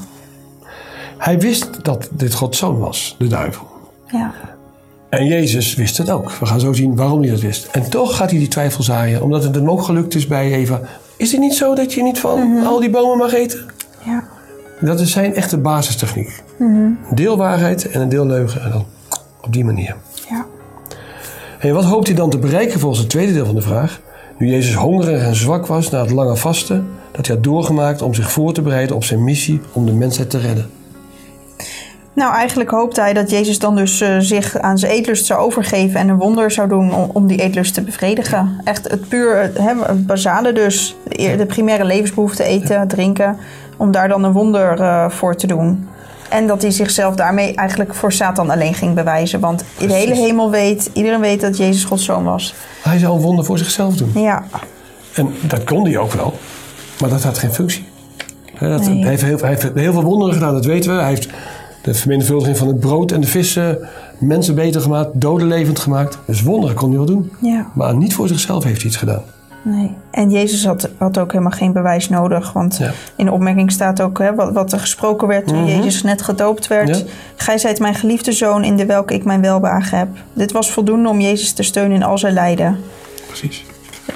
Hij 1.18 1.38
wist 1.38 1.84
dat 1.84 2.08
dit 2.12 2.34
Gods 2.34 2.58
zoon 2.58 2.78
was, 2.78 3.16
de 3.18 3.26
duivel. 3.26 3.66
Ja. 4.06 4.32
En 5.08 5.26
Jezus 5.26 5.74
wist 5.74 5.98
het 5.98 6.10
ook. 6.10 6.30
We 6.30 6.46
gaan 6.46 6.60
zo 6.60 6.72
zien 6.72 6.96
waarom 6.96 7.20
hij 7.20 7.30
dat 7.30 7.40
wist. 7.40 7.68
En 7.72 7.90
toch 7.90 8.16
gaat 8.16 8.30
hij 8.30 8.38
die 8.38 8.48
twijfel 8.48 8.82
zaaien, 8.82 9.22
omdat 9.22 9.44
het 9.44 9.54
hem 9.54 9.70
ook 9.70 9.82
gelukt 9.82 10.14
is 10.14 10.26
bij 10.26 10.52
Eva. 10.52 10.80
Is 11.16 11.32
het 11.32 11.40
niet 11.40 11.54
zo 11.54 11.74
dat 11.74 11.92
je 11.92 12.02
niet 12.02 12.18
van 12.18 12.66
al 12.66 12.80
die 12.80 12.90
bomen 12.90 13.18
mag 13.18 13.32
eten? 13.32 13.66
Ja. 14.06 14.24
Dat 14.80 15.00
is 15.00 15.10
zijn 15.10 15.34
echte 15.34 15.58
basistechniek. 15.58 16.42
Een 16.58 16.98
deel 17.14 17.36
waarheid 17.36 17.90
en 17.90 18.00
een 18.00 18.08
deel 18.08 18.26
leugen. 18.26 18.62
En 18.62 18.70
dan 18.70 18.84
op 19.40 19.52
die 19.52 19.64
manier. 19.64 19.96
Ja. 20.28 20.46
En 21.58 21.74
wat 21.74 21.84
hoopt 21.84 22.06
hij 22.06 22.16
dan 22.16 22.30
te 22.30 22.38
bereiken 22.38 22.80
volgens 22.80 23.00
het 23.00 23.10
tweede 23.10 23.32
deel 23.32 23.46
van 23.46 23.54
de 23.54 23.60
vraag? 23.60 24.00
Nu 24.38 24.48
Jezus 24.48 24.74
hongerig 24.74 25.22
en 25.22 25.34
zwak 25.34 25.66
was 25.66 25.90
na 25.90 26.00
het 26.00 26.10
lange 26.10 26.36
vasten, 26.36 26.86
dat 27.10 27.26
hij 27.26 27.34
had 27.34 27.44
doorgemaakt 27.44 28.02
om 28.02 28.14
zich 28.14 28.30
voor 28.30 28.52
te 28.52 28.62
bereiden 28.62 28.96
op 28.96 29.04
zijn 29.04 29.24
missie 29.24 29.60
om 29.72 29.86
de 29.86 29.92
mensheid 29.92 30.30
te 30.30 30.38
redden. 30.38 30.70
Nou, 32.12 32.34
eigenlijk 32.34 32.70
hoopte 32.70 33.00
hij 33.00 33.12
dat 33.12 33.30
Jezus 33.30 33.58
dan 33.58 33.76
dus 33.76 34.00
eh, 34.00 34.16
zich 34.18 34.58
aan 34.58 34.78
zijn 34.78 34.92
eetlust 34.92 35.26
zou 35.26 35.40
overgeven 35.40 36.00
en 36.00 36.08
een 36.08 36.16
wonder 36.16 36.50
zou 36.50 36.68
doen 36.68 36.94
om, 36.94 37.10
om 37.12 37.26
die 37.26 37.42
eetlust 37.42 37.74
te 37.74 37.82
bevredigen. 37.82 38.60
Echt 38.64 38.90
het 38.90 39.08
puur, 39.08 39.36
het, 39.36 40.06
basale 40.06 40.52
dus, 40.52 40.96
de 41.08 41.44
primaire 41.46 41.84
levensbehoeften, 41.84 42.44
eten, 42.44 42.88
drinken, 42.88 43.36
om 43.76 43.90
daar 43.90 44.08
dan 44.08 44.25
een 44.25 44.32
wonder 44.32 44.81
eh, 44.81 45.11
voor 45.11 45.37
te 45.37 45.46
doen. 45.46 45.88
En 46.31 46.46
dat 46.46 46.62
hij 46.62 46.70
zichzelf 46.70 47.14
daarmee 47.14 47.55
eigenlijk 47.55 47.94
voor 47.94 48.12
Satan 48.12 48.50
alleen 48.50 48.75
ging 48.75 48.94
bewijzen. 48.94 49.40
Want 49.40 49.64
de 49.78 49.93
hele 49.93 50.14
hemel 50.14 50.50
weet, 50.50 50.90
iedereen 50.93 51.20
weet 51.20 51.40
dat 51.40 51.56
Jezus 51.56 51.84
Gods 51.84 52.05
zoon 52.05 52.25
was. 52.25 52.55
Hij 52.82 52.99
zou 52.99 53.14
een 53.14 53.20
wonder 53.23 53.44
voor 53.44 53.58
zichzelf 53.58 53.97
doen. 53.97 54.11
Ja, 54.14 54.42
En 55.14 55.35
dat 55.42 55.64
kon 55.64 55.85
hij 55.85 55.99
ook 55.99 56.12
wel, 56.12 56.35
maar 57.00 57.11
dat 57.11 57.23
had 57.23 57.38
geen 57.38 57.52
functie. 57.52 57.88
Hè, 58.54 58.68
Dat, 58.68 58.80
Nee. 58.87 59.00
hij, 59.00 59.09
heeft 59.11 59.23
heel, 59.23 59.38
hij 59.38 59.49
heeft 59.49 59.71
heel 59.75 59.92
veel 59.92 60.02
wonderen 60.02 60.35
gedaan, 60.35 60.52
dat 60.52 60.64
weten 60.64 60.90
we. 60.95 61.00
Hij 61.00 61.09
heeft 61.09 61.28
de 61.83 61.95
vermenigvuldiging 61.95 62.56
van 62.56 62.66
het 62.68 62.80
brood 62.80 63.12
en 63.12 63.21
de 63.21 63.26
vissen 63.26 63.78
mensen 64.18 64.54
beter 64.54 64.80
gemaakt, 64.80 65.09
doden 65.21 65.47
levend 65.49 65.78
gemaakt. 65.78 66.18
Dus 66.26 66.42
wonderen 66.42 66.76
kon 66.76 66.88
hij 66.88 66.97
wel 66.97 67.06
doen. 67.06 67.33
ja, 67.40 67.71
Maar 67.75 67.97
niet 67.97 68.14
voor 68.14 68.28
zichzelf 68.28 68.64
heeft 68.64 68.76
hij 68.76 68.87
iets 68.87 68.97
gedaan. 68.97 69.23
Nee. 69.70 69.94
En 70.11 70.30
Jezus 70.30 70.66
had, 70.66 70.88
had 70.99 71.18
ook 71.18 71.32
helemaal 71.32 71.52
geen 71.52 71.73
bewijs 71.73 72.08
nodig. 72.08 72.52
Want 72.52 72.76
Ja. 72.76 72.90
In 73.16 73.25
de 73.25 73.32
opmerking 73.32 73.73
staat 73.73 74.00
ook 74.02 74.18
hè, 74.18 74.35
wat, 74.35 74.52
wat 74.52 74.73
er 74.73 74.78
gesproken 74.78 75.28
werd 75.28 75.46
toen 75.46 75.66
Jezus 75.66 76.02
net 76.02 76.23
gedoopt 76.23 76.66
werd. 76.66 76.88
Mhm. 76.88 76.99
Ja. 76.99 77.04
Gij 77.37 77.58
zijt 77.58 77.78
mijn 77.78 77.94
geliefde 77.94 78.32
zoon 78.32 78.64
in 78.64 78.76
de 78.76 78.87
welke 78.87 79.14
ik 79.14 79.25
mijn 79.25 79.40
welbehagen 79.40 79.99
heb. 79.99 80.08
Dit 80.32 80.52
was 80.52 80.70
voldoende 80.70 81.08
om 81.08 81.20
Jezus 81.20 81.52
te 81.52 81.62
steunen 81.62 81.96
in 81.96 82.02
al 82.02 82.18
zijn 82.18 82.35
lijden. 82.35 82.76
Precies. 83.26 83.64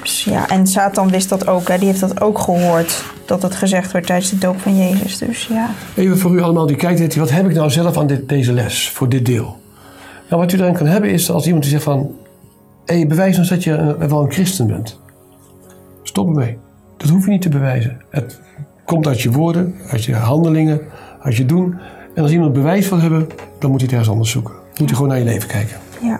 Dus, 0.01 0.23
ja, 0.23 0.49
en 0.49 0.67
Satan 0.67 1.09
wist 1.09 1.29
dat 1.29 1.47
ook. 1.47 1.67
Hè. 1.67 1.77
Die 1.77 1.87
heeft 1.87 1.99
dat 1.99 2.21
ook 2.21 2.39
gehoord. 2.39 3.03
Dat 3.25 3.41
het 3.41 3.55
gezegd 3.55 3.91
werd 3.91 4.05
tijdens 4.05 4.29
de 4.29 4.37
doop 4.37 4.59
van 4.61 4.77
Jezus. 4.77 5.17
Dus 5.17 5.47
ja. 5.47 5.69
Even 5.95 6.17
voor 6.17 6.31
u 6.35 6.41
allemaal 6.41 6.65
die 6.65 6.75
kijkt, 6.75 7.15
wat 7.15 7.29
heb 7.29 7.45
ik 7.45 7.53
nou 7.53 7.69
zelf 7.69 7.97
aan 7.97 8.07
dit, 8.07 8.29
deze 8.29 8.53
les, 8.53 8.89
voor 8.89 9.09
dit 9.09 9.25
deel? 9.25 9.59
Nou, 10.29 10.41
wat 10.41 10.51
u 10.53 10.57
dan 10.57 10.73
kan 10.73 10.87
hebben 10.87 11.09
is 11.09 11.31
als 11.31 11.45
iemand 11.45 11.63
die 11.63 11.71
zegt 11.71 11.83
van... 11.83 12.11
Hé, 12.85 12.95
hey, 12.95 13.07
bewijs 13.07 13.37
ons 13.37 13.49
dat 13.49 13.63
je 13.63 13.71
een- 13.71 14.09
wel 14.09 14.23
een 14.23 14.31
christen 14.31 14.67
bent. 14.67 14.99
Stop 16.03 16.27
ermee. 16.27 16.57
Dat 16.97 17.09
hoef 17.09 17.25
je 17.25 17.31
niet 17.31 17.41
te 17.41 17.49
bewijzen. 17.49 18.01
Het 18.09 18.41
komt 18.85 19.07
uit 19.07 19.21
je 19.21 19.31
woorden, 19.31 19.75
uit 19.87 20.03
je 20.03 20.15
handelingen, 20.15 20.81
uit 21.21 21.35
je 21.35 21.45
doen. 21.45 21.79
En 22.15 22.23
als 22.23 22.31
iemand 22.31 22.53
bewijs 22.53 22.89
wil 22.89 22.99
hebben, 22.99 23.27
dan 23.59 23.71
moet 23.71 23.79
hij 23.79 23.89
het 23.89 23.91
ergens 23.91 24.09
anders 24.09 24.31
zoeken. 24.31 24.53
Dan 24.53 24.63
moet 24.77 24.87
hij 24.87 24.95
gewoon 24.95 25.07
naar 25.07 25.19
je 25.19 25.25
leven 25.25 25.47
kijken. 25.47 25.77
ja. 26.01 26.19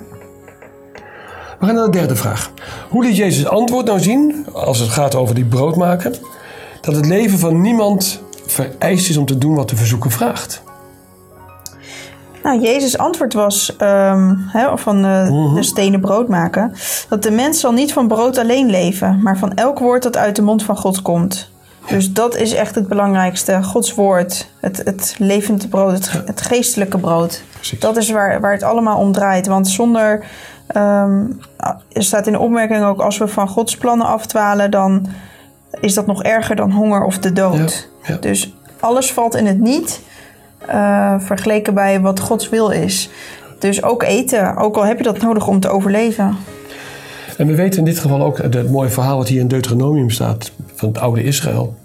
We 1.60 1.66
gaan 1.68 1.76
naar 1.76 1.86
de 1.86 1.92
derde 1.92 2.16
vraag. 2.16 2.52
Hoe 2.90 3.04
liet 3.04 3.16
Jezus 3.16 3.46
antwoord 3.46 3.86
nou 3.86 4.00
zien, 4.00 4.46
als 4.54 4.80
het 4.80 4.90
gaat 4.90 5.16
over 5.16 5.36
die 5.36 5.46
brood 5.46 5.76
maken, 5.76 6.14
dat 6.82 6.96
het 6.96 7.06
leven 7.06 7.40
van 7.40 7.62
niemand 7.62 8.22
vereist 8.46 9.10
is 9.10 9.18
om 9.18 9.26
te 9.26 9.38
doen 9.38 9.56
wat 9.56 9.70
de 9.70 9.76
verzoeker 9.76 10.12
vraagt? 10.12 10.64
Nou, 12.44 12.62
Jezus' 12.62 12.98
antwoord 12.98 13.34
was 13.34 13.76
ehm, 13.78 14.36
van 14.76 15.06
eh, 15.06 15.54
de 15.56 15.64
stenen 15.64 16.00
brood 16.00 16.28
maken. 16.28 16.74
Dat 17.10 17.24
de 17.24 17.32
mens 17.32 17.60
zal 17.60 17.72
niet 17.72 17.94
van 17.94 18.08
brood 18.08 18.38
alleen 18.38 18.70
leven, 18.70 19.22
maar 19.22 19.38
van 19.38 19.54
elk 19.54 19.80
woord 19.80 20.04
dat 20.04 20.18
uit 20.18 20.36
de 20.36 20.42
mond 20.42 20.64
van 20.64 20.78
God 20.78 21.02
komt. 21.02 21.52
Dus 21.88 22.14
dat 22.14 22.36
is 22.36 22.54
echt 22.54 22.76
het 22.76 22.88
belangrijkste. 22.88 23.64
Gods 23.64 23.94
woord, 23.94 24.50
het, 24.60 24.82
het 24.86 25.16
levende 25.18 25.68
brood, 25.68 25.92
het, 25.92 26.12
het 26.26 26.42
geestelijke 26.42 26.98
brood. 26.98 27.44
Precies. 27.54 27.80
Dat 27.80 27.98
is 27.98 28.10
waar, 28.10 28.42
waar 28.42 28.52
het 28.52 28.64
allemaal 28.64 28.98
om 28.98 29.12
draait. 29.12 29.48
Want 29.48 29.68
zonder, 29.68 30.26
ehm, 30.68 31.26
er 31.92 32.04
staat 32.04 32.28
in 32.28 32.34
de 32.34 32.40
opmerking 32.40 32.84
ook, 32.84 33.02
als 33.02 33.18
we 33.18 33.28
van 33.28 33.48
Gods 33.48 33.78
plannen 33.78 34.08
afdwalen, 34.08 34.72
dan 34.72 35.08
is 35.80 35.94
dat 35.94 36.06
nog 36.06 36.24
erger 36.24 36.56
dan 36.56 36.72
honger 36.72 37.04
of 37.04 37.20
de 37.20 37.34
dood. 37.34 37.90
Ja, 38.04 38.14
ja. 38.14 38.20
Dus 38.20 38.56
alles 38.80 39.14
valt 39.14 39.36
in 39.36 39.46
het 39.46 39.60
niet 39.60 40.02
eh, 40.68 41.16
vergeleken 41.20 41.74
bij 41.74 42.02
wat 42.02 42.20
Gods 42.20 42.50
wil 42.50 42.70
is. 42.70 43.10
Dus 43.60 43.84
ook 43.84 44.04
eten, 44.04 44.58
ook 44.58 44.76
al 44.78 44.86
heb 44.86 44.98
je 44.98 45.04
dat 45.04 45.22
nodig 45.22 45.48
om 45.48 45.60
te 45.60 45.70
overleven. 45.70 46.36
En 47.38 47.48
we 47.48 47.56
weten 47.56 47.80
in 47.80 47.86
dit 47.86 48.00
geval 48.00 48.22
ook 48.22 48.38
het 48.38 48.72
mooie 48.72 48.90
verhaal 48.90 49.18
wat 49.18 49.28
hier 49.28 49.40
in 49.40 49.48
Deuteronomium 49.48 50.10
staat 50.10 50.52
van 50.76 50.88
het 50.90 50.98
oude 51.00 51.24
Israël. 51.24 51.76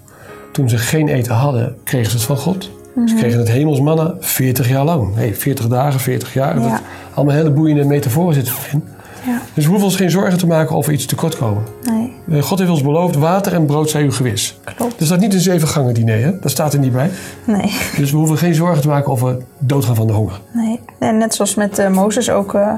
Toen 0.52 0.68
ze 0.68 0.78
geen 0.78 1.09
eten 1.09 1.35
hadden, 1.35 1.76
kregen 1.85 2.11
ze 2.11 2.16
het 2.16 2.26
van 2.26 2.37
God. 2.37 2.71
Ze 3.06 3.14
kregen 3.14 3.38
het 3.38 3.49
hemelsmanna 3.50 4.14
40 4.21 4.68
jaar 4.68 4.85
lang. 4.85 5.14
Nee, 5.16 5.35
40 5.37 5.68
dagen, 5.68 6.00
40 6.00 6.35
jaar. 6.35 6.61
Ja. 6.61 6.68
Dat, 6.68 6.80
allemaal 7.14 7.35
hele 7.35 7.50
boeiende 7.50 7.85
metaforen 7.85 8.35
zitten 8.35 8.54
erin. 8.66 8.85
Ja, 9.26 9.40
Dus 9.54 9.64
we 9.64 9.71
hoeven 9.71 9.87
ons 9.87 9.97
geen 9.97 10.11
zorgen 10.11 10.38
te 10.38 10.47
maken 10.47 10.76
of 10.76 10.87
we 10.87 10.92
iets 10.92 11.06
tekort 11.06 11.37
komen. 11.37 11.62
nee, 11.90 12.06
God 12.40 12.59
heeft 12.59 12.71
ons 12.71 12.83
beloofd, 12.83 13.16
water 13.16 13.52
en 13.52 13.66
brood 13.66 13.90
zijn 13.90 14.04
u 14.04 14.12
gewis. 14.12 14.59
klopt. 14.76 15.00
Er 15.00 15.06
staat 15.06 15.18
niet 15.18 15.35
een 15.35 15.40
zeven 15.40 15.68
gangen 15.68 15.95
diner, 15.95 16.23
hè? 16.23 16.38
dat 16.40 16.50
staat 16.50 16.73
er 16.73 16.78
niet 16.78 16.92
bij. 16.92 17.11
Nee, 17.45 17.73
Dus 17.97 18.11
we 18.11 18.16
hoeven 18.16 18.38
geen 18.38 18.54
zorgen 18.54 18.80
te 18.80 18.88
maken 18.88 19.12
of 19.12 19.21
we 19.21 19.38
doodgaan 19.59 19.95
van 19.95 20.06
de 20.06 20.12
honger. 20.12 20.40
nee. 20.52 20.80
En 20.99 21.18
net 21.18 21.35
zoals 21.35 21.54
met 21.54 21.78
eh, 21.78 21.88
Mozes 21.88 22.30
ook 22.30 22.54
eh, 22.54 22.73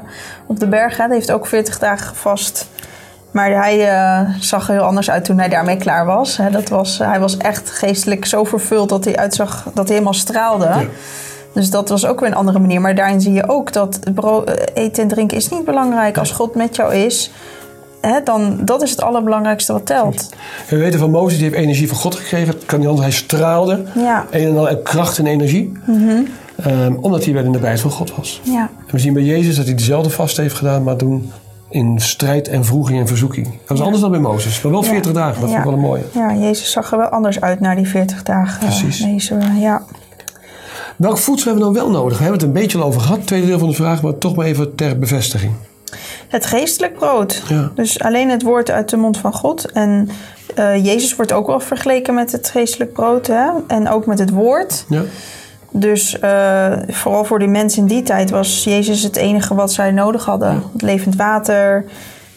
op 0.46 0.60
de 0.60 0.68
berg. 0.68 0.96
Hij 0.96 1.06
heeft 1.10 1.32
ook 1.32 1.46
40 1.46 1.78
dagen 1.78 2.06
gevast. 2.06 2.68
Maar 3.30 3.50
hij 3.50 3.88
eh, 3.88 4.30
zag 4.40 4.68
er 4.68 4.74
heel 4.74 4.82
anders 4.82 5.10
uit 5.10 5.24
toen 5.24 5.38
hij 5.38 5.48
daarmee 5.48 5.76
klaar 5.76 6.06
was. 6.06 6.36
Hè, 6.36 6.50
dat 6.50 6.68
was 6.68 6.98
hij 6.98 7.20
was 7.20 7.36
echt 7.36 7.70
geestelijk 7.70 8.24
zo 8.24 8.44
vervuld 8.44 8.88
dat 8.88 9.04
hij 9.04 9.16
uitzag 9.16 9.64
dat 9.74 9.84
hij 9.84 9.92
helemaal 9.92 10.14
straalde. 10.14 10.88
Dus 11.52 11.70
dat 11.70 11.88
was 11.88 12.06
ook 12.06 12.20
weer 12.20 12.28
een 12.28 12.34
andere 12.34 12.58
manier. 12.58 12.80
Maar 12.80 12.94
daarin 12.94 13.20
zie 13.20 13.32
je 13.32 13.48
ook 13.48 13.72
dat 13.72 13.98
eh, 14.04 14.36
eten 14.74 15.02
en 15.02 15.08
drinken 15.08 15.36
is 15.36 15.48
niet 15.48 15.64
belangrijk. 15.64 16.18
Als 16.18 16.30
God 16.30 16.54
met 16.54 16.76
jou 16.76 16.94
is, 16.94 17.30
dan 18.24 18.58
dat 18.64 18.82
is 18.82 18.90
het 18.90 19.02
allerbelangrijkste 19.02 19.72
wat 19.72 19.86
telt. 19.86 20.28
We 20.68 20.76
weten 20.76 20.98
van 20.98 21.10
Mozes, 21.10 21.38
die 21.38 21.48
heeft 21.48 21.58
energie 21.62 21.88
van 21.88 21.96
God 21.96 22.14
gekregen. 22.14 22.54
Kan 22.66 22.78
niet 22.78 22.88
anders, 22.88 23.06
hij 23.06 23.16
straalde. 23.16 23.84
Ja, 23.94 24.26
Een 24.30 24.46
en 24.48 24.56
al 24.58 24.76
kracht 24.82 25.18
en 25.18 25.26
energie. 25.26 25.72
Ehm, 26.56 26.94
omdat 27.00 27.24
hij 27.24 27.32
bij 27.32 27.42
de 27.42 27.48
nabijheid 27.48 27.80
van 27.80 27.90
God 27.90 28.16
was. 28.16 28.40
ja, 28.44 28.70
En 28.86 28.92
we 28.92 28.98
zien 28.98 29.12
bij 29.12 29.22
Jezus 29.22 29.56
dat 29.56 29.64
hij 29.66 29.74
dezelfde 29.74 30.10
vast 30.10 30.36
heeft 30.36 30.54
gedaan, 30.54 30.82
maar 30.82 30.96
toen 30.96 31.32
in 31.70 32.00
strijd 32.00 32.48
en 32.48 32.64
vroeging 32.64 32.98
en 33.00 33.06
verzoeking. 33.06 33.46
Dat 33.46 33.68
was 33.68 33.80
anders 33.80 34.00
dan 34.00 34.10
bij 34.10 34.20
Mozes, 34.20 34.62
maar 34.62 34.72
wel 34.72 34.82
40 34.82 35.12
dagen. 35.12 35.40
Dat 35.40 35.48
vond 35.50 35.58
ik 35.58 35.64
wel 35.64 35.72
een 35.74 35.80
mooie. 35.80 36.02
ja, 36.12 36.34
Jezus 36.34 36.70
zag 36.70 36.92
er 36.92 36.98
wel 36.98 37.06
anders 37.08 37.40
uit 37.40 37.60
na 37.60 37.74
die 37.74 37.88
40 37.88 38.22
dagen. 38.22 38.58
Precies. 38.58 38.98
Deze, 39.02 39.38
ja. 39.60 39.82
Welk 40.96 41.18
voedsel 41.18 41.50
hebben 41.52 41.66
we 41.68 41.72
nou 41.74 41.86
wel 41.92 42.00
nodig? 42.00 42.18
We 42.18 42.22
hebben 42.24 42.40
het 42.40 42.48
een 42.56 42.60
beetje 42.62 42.78
al 42.78 42.84
over 42.84 43.00
gehad, 43.00 43.26
tweede 43.26 43.46
deel 43.46 43.58
van 43.58 43.68
de 43.68 43.74
vraag, 43.74 44.02
maar 44.02 44.18
toch 44.18 44.36
maar 44.36 44.46
even 44.46 44.74
ter 44.74 44.98
bevestiging. 44.98 45.52
Het 46.28 46.46
geestelijk 46.46 46.94
brood. 46.94 47.42
Ja. 47.48 47.70
Dus 47.74 48.00
alleen 48.00 48.30
het 48.30 48.42
woord 48.42 48.70
uit 48.70 48.88
de 48.88 48.96
mond 48.96 49.18
van 49.18 49.32
God. 49.32 49.72
En 49.72 50.08
eh, 50.54 50.84
Jezus 50.84 51.16
wordt 51.16 51.32
ook 51.32 51.46
wel 51.46 51.60
vergeleken 51.60 52.14
met 52.14 52.32
het 52.32 52.50
geestelijk 52.50 52.92
brood. 52.92 53.26
Hè? 53.26 53.48
En 53.66 53.88
ook 53.88 54.06
met 54.06 54.18
het 54.18 54.30
woord. 54.30 54.84
Ja? 54.88 55.02
Dus 55.70 56.18
eh, 56.18 56.72
vooral 56.88 57.24
voor 57.24 57.38
die 57.38 57.48
mensen 57.48 57.82
in 57.82 57.88
die 57.88 58.02
tijd 58.02 58.30
was 58.30 58.64
Jezus 58.64 59.02
het 59.02 59.16
enige 59.16 59.54
wat 59.54 59.72
zij 59.72 59.90
nodig 59.90 60.24
hadden. 60.24 60.62
Het 60.72 60.82
levend 60.82 61.16
water. 61.16 61.84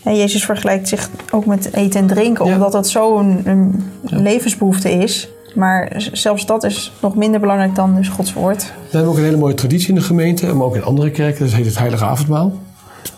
En 0.04 0.16
Jezus 0.16 0.46
vergelijkt 0.46 0.88
zich 0.88 1.10
ook 1.32 1.46
met 1.46 1.74
eten 1.74 2.00
en 2.00 2.08
drinken. 2.08 2.46
Omdat 2.46 2.72
dat 2.72 2.90
zo'n 2.90 3.42
een 3.46 3.92
levensbehoefte 4.02 4.92
is. 4.92 5.30
Maar 5.56 6.10
zelfs 6.12 6.46
dat 6.46 6.64
is 6.64 6.92
nog 7.02 7.16
minder 7.16 7.40
belangrijk 7.40 7.76
dan 7.76 7.96
dus 7.96 8.08
Gods 8.08 8.34
woord. 8.34 8.64
We 8.64 8.72
hebben 8.98 9.12
ook 9.12 9.18
een 9.18 9.24
hele 9.24 9.38
mooie 9.38 9.54
traditie 9.54 9.90
in 9.90 9.96
de 9.96 10.02
gemeente, 10.02 10.54
maar 10.54 10.66
ook 10.66 10.76
in 10.76 10.84
andere 10.84 11.12
kerken. 11.12 11.46
Dat 11.46 11.54
heet 11.54 11.66
het 11.66 11.78
Heilige 11.78 12.06
Avondmaal. 12.06 12.54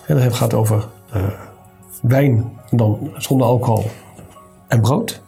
En 0.07 0.19
dat 0.19 0.33
gaat 0.33 0.53
over 0.53 0.87
eh, 1.11 1.21
wijn, 2.01 2.51
dan 2.71 3.11
zonder 3.17 3.47
alcohol 3.47 3.85
en 4.67 4.81
brood. 4.81 5.21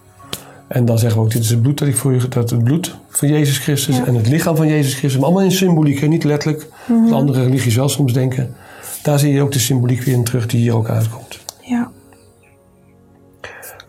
En 0.67 0.85
dan 0.85 0.99
zeggen 0.99 1.19
we 1.19 1.25
ook, 1.25 1.31
dit 1.31 1.43
is 1.43 1.49
het 1.49 1.61
bloed 1.61 1.77
dat 1.77 1.87
ik 1.87 1.95
voor 1.95 2.13
u, 2.13 2.27
dat 2.29 2.49
het 2.49 2.63
bloed 2.63 2.95
van 3.09 3.27
Jezus 3.27 3.57
Christus 3.57 3.99
en 3.99 4.15
het 4.15 4.27
lichaam 4.27 4.55
van 4.55 4.67
Jezus 4.67 4.93
Christus. 4.93 5.23
Allemaal 5.23 5.43
in 5.43 5.51
symboliek, 5.51 5.99
hè? 5.99 6.07
niet 6.07 6.23
letterlijk. 6.23 6.67
Wat 6.87 7.11
andere 7.11 7.43
religies 7.43 7.75
wel 7.75 7.89
soms 7.89 8.13
denken. 8.13 8.55
Daar 9.03 9.19
zie 9.19 9.33
je 9.33 9.41
ook 9.41 9.51
de 9.51 9.59
symboliek 9.59 10.01
weer 10.01 10.15
in 10.15 10.23
terug 10.23 10.45
die 10.45 10.59
hier 10.59 10.75
ook 10.75 10.89
uitkomt. 10.89 11.39
Ja. 11.61 11.91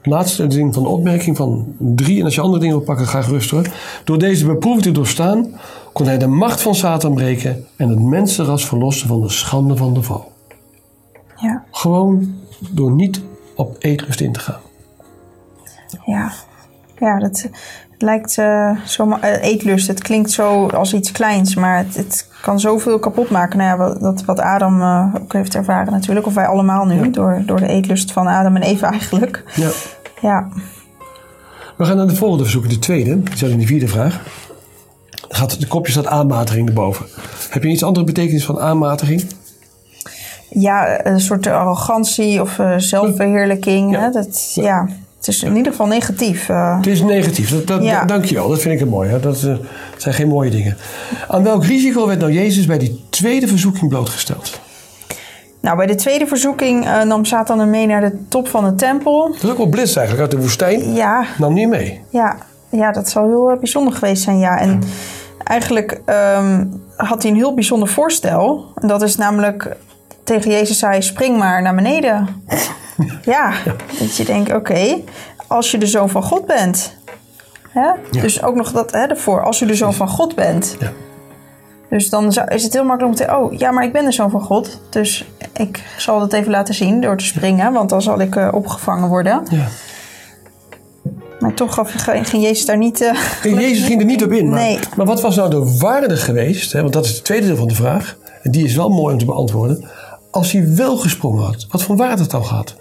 Laatste 0.02 0.46
ding 0.46 0.74
van 0.74 0.82
de 0.82 0.88
opmerking 0.88 1.36
van 1.36 1.74
drie. 1.78 2.18
En 2.18 2.24
als 2.24 2.34
je 2.34 2.40
andere 2.40 2.60
dingen 2.60 2.76
wil 2.76 2.84
pakken, 2.84 3.06
ga 3.06 3.22
gerust 3.22 3.50
hoor. 3.50 3.68
Door 4.04 4.18
deze 4.18 4.46
beproeving 4.46 4.82
te 4.82 4.92
doorstaan, 4.92 5.54
kon 5.92 6.06
hij 6.06 6.18
de 6.18 6.26
macht 6.26 6.60
van 6.60 6.74
Satan 6.74 7.14
breken 7.14 7.66
en 7.76 7.88
het 7.88 8.00
mensenras 8.00 8.66
verlossen 8.66 9.08
van 9.08 9.20
de 9.20 9.30
schande 9.30 9.76
van 9.76 9.94
de 9.94 10.02
val. 10.02 10.32
Ja. 11.36 11.64
Gewoon 11.70 12.34
door 12.70 12.90
niet 12.90 13.20
op 13.54 13.76
eetlust 13.78 14.20
in 14.20 14.32
te 14.32 14.40
gaan. 14.40 14.60
Ja, 16.04 16.32
ja 16.98 17.18
dat 17.18 17.48
het 17.92 18.02
lijkt 18.02 18.38
eh, 18.38 18.70
zo 18.84 19.06
ma- 19.06 19.20
eh, 19.20 19.42
eetlust. 19.42 19.86
Het 19.86 20.02
klinkt 20.02 20.30
zo 20.30 20.66
als 20.66 20.94
iets 20.94 21.12
kleins, 21.12 21.54
maar 21.54 21.78
het, 21.78 21.96
het 21.96 22.28
kan 22.42 22.60
zoveel 22.60 22.98
kapot 22.98 23.30
maken. 23.30 23.58
Nou 23.58 23.70
ja, 23.70 23.76
wat, 23.76 24.00
dat, 24.00 24.24
wat 24.24 24.40
Adam 24.40 24.80
eh, 24.80 25.14
ook 25.20 25.32
heeft 25.32 25.54
ervaren 25.54 25.92
natuurlijk, 25.92 26.26
of 26.26 26.34
wij 26.34 26.46
allemaal 26.46 26.84
nu, 26.84 27.10
door, 27.10 27.42
door 27.46 27.60
de 27.60 27.66
eetlust 27.66 28.12
van 28.12 28.26
Adam 28.26 28.56
en 28.56 28.62
Eva 28.62 28.90
eigenlijk. 28.90 29.42
Ja. 29.54 29.70
Ja, 30.20 30.48
We 31.76 31.84
gaan 31.84 31.96
naar 31.96 32.06
de 32.06 32.16
volgende 32.16 32.44
verzoek, 32.44 32.68
de 32.68 32.78
tweede. 32.78 33.22
Die 33.22 33.36
staat 33.36 33.50
in 33.50 33.58
de 33.58 33.66
vierde 33.66 33.88
vraag. 33.88 34.22
Dan 35.20 35.36
Gaat, 35.36 35.60
de 35.60 35.66
kopje 35.66 35.92
staat 35.92 36.06
aanmatiging 36.06 36.68
erboven. 36.68 37.06
Heb 37.50 37.62
je 37.62 37.68
iets 37.68 37.82
andere 37.82 38.06
betekenis 38.06 38.44
van 38.44 38.60
aanmatiging? 38.60 39.26
Ja 40.58 41.06
een 41.06 41.20
soort 41.20 41.46
arrogantie 41.46 42.40
of 42.40 42.58
eh, 42.58 42.74
zelfverheerlijking. 42.76 43.92
Ja. 43.92 44.00
Hè? 44.00 44.10
Dat, 44.10 44.52
ja, 44.54 44.88
het 45.18 45.28
is 45.28 45.42
in 45.42 45.56
ieder 45.56 45.72
geval 45.72 45.86
negatief. 45.86 46.48
eh. 46.48 46.76
Het 46.76 46.86
is 46.86 47.02
negatief. 47.02 47.50
Dat, 47.50 47.66
dat, 47.66 47.82
Ja. 47.82 48.04
Dankjewel, 48.04 48.48
dat 48.48 48.60
vind 48.60 48.74
ik 48.74 48.80
een 48.80 48.88
mooi. 48.88 49.10
Hè? 49.10 49.20
Dat, 49.20 49.42
eh, 49.42 49.54
zijn 49.96 50.14
geen 50.14 50.28
mooie 50.28 50.50
dingen. 50.50 50.76
Aan 51.28 51.42
welk 51.42 51.64
risico 51.64 52.06
werd 52.06 52.18
nou 52.20 52.32
Jezus 52.32 52.66
bij 52.66 52.78
die 52.78 53.04
tweede 53.10 53.46
verzoeking 53.48 53.88
blootgesteld? 53.88 54.60
Nou, 55.60 55.76
bij 55.76 55.86
de 55.86 55.94
tweede 55.94 56.26
verzoeking 56.26 56.86
nam 57.04 57.24
Satan 57.24 57.58
hem 57.58 57.70
mee 57.70 57.86
naar 57.86 58.00
de 58.00 58.18
top 58.28 58.48
van 58.48 58.64
de 58.64 58.74
tempel. 58.74 59.26
Dat 59.32 59.42
is 59.42 59.50
ook 59.50 59.56
wel 59.56 59.66
blitz 59.66 59.96
eigenlijk 59.96 60.20
uit 60.20 60.30
de 60.40 60.46
woestijn. 60.46 60.94
Ja, 60.94 61.24
Nam 61.38 61.52
niet 61.54 61.68
mee. 61.68 62.00
Ja, 62.10 62.36
ja, 62.70 62.92
dat 62.92 63.08
zou 63.08 63.26
heel 63.28 63.56
bijzonder 63.58 63.92
geweest 63.92 64.22
zijn, 64.22 64.38
ja. 64.38 64.58
En 64.58 64.80
eigenlijk 65.44 66.00
ehm, 66.04 66.64
had 66.96 67.22
hij 67.22 67.30
een 67.30 67.36
heel 67.36 67.54
bijzonder 67.54 67.88
voorstel. 67.88 68.64
En 68.74 68.88
dat 68.88 69.02
is 69.02 69.16
namelijk 69.16 69.76
tegen 70.26 70.50
Jezus 70.50 70.78
zei, 70.78 71.02
spring 71.02 71.38
maar 71.38 71.62
naar 71.62 71.74
beneden. 71.74 72.28
ja, 73.24 73.52
dat 73.98 74.16
je 74.16 74.24
denkt, 74.24 74.54
oké, 74.54 75.00
als 75.46 75.70
je 75.70 75.78
de 75.78 75.86
zoon 75.86 76.08
van 76.08 76.22
God 76.22 76.46
bent. 76.46 76.96
Hè? 77.68 77.90
Dus 78.20 78.42
ook 78.42 78.54
nog 78.54 78.72
dat 78.72 78.92
hè, 78.92 78.98
ervoor, 79.06 79.42
als 79.44 79.58
je 79.58 79.66
de 79.66 79.74
zoon 79.74 79.94
van 79.94 80.08
God 80.08 80.34
bent. 80.34 80.76
Ja. 80.80 80.92
Dus 81.90 82.10
dan 82.10 82.26
is 82.48 82.62
het 82.62 82.72
heel 82.72 82.84
makkelijk 82.84 83.20
om 83.20 83.26
te 83.26 83.36
oh 83.36 83.58
ja, 83.58 83.70
maar 83.70 83.84
ik 83.84 83.92
ben 83.92 84.04
de 84.04 84.12
zoon 84.12 84.30
van 84.30 84.40
God. 84.40 84.80
Dus 84.90 85.24
ik 85.56 85.82
zal 85.96 86.18
dat 86.18 86.32
even 86.32 86.50
laten 86.50 86.74
zien 86.74 87.00
door 87.00 87.16
te 87.16 87.24
springen, 87.24 87.72
want 87.72 87.90
dan 87.90 88.02
zal 88.02 88.20
ik 88.20 88.36
eh, 88.36 88.48
opgevangen 88.52 89.08
worden. 89.08 89.42
Ja. 89.50 89.66
Maar 91.38 91.54
toch 91.54 91.74
gaf, 91.74 91.92
ging 92.06 92.42
Jezus 92.42 92.66
daar 92.66 92.76
niet... 92.76 93.00
eh, 93.00 93.14
Jezus 93.42 93.84
ging 93.86 94.00
er 94.00 94.06
niet 94.06 94.24
op 94.24 94.32
in. 94.32 94.48
Maar, 94.48 94.58
Nee. 94.58 94.78
maar 94.96 95.06
wat 95.06 95.20
was 95.20 95.36
nou 95.36 95.50
de 95.50 95.76
waarde 95.78 96.16
geweest? 96.16 96.72
Hè, 96.72 96.80
want 96.80 96.92
dat 96.92 97.04
is 97.04 97.10
het 97.14 97.24
tweede 97.24 97.46
deel 97.46 97.56
van 97.56 97.68
de 97.68 97.74
vraag. 97.74 98.16
En 98.42 98.50
die 98.50 98.64
is 98.64 98.74
wel 98.76 98.88
mooi 98.88 99.12
om 99.12 99.18
te 99.18 99.24
beantwoorden. 99.24 99.84
Als 100.36 100.52
hij 100.52 100.74
wel 100.74 100.96
gesprongen 100.96 101.44
had, 101.44 101.66
wat 101.70 101.82
voor 101.82 101.96
waarde 101.96 102.12
had 102.12 102.20
het 102.20 102.30
dan 102.30 102.44
gehad? 102.44 102.74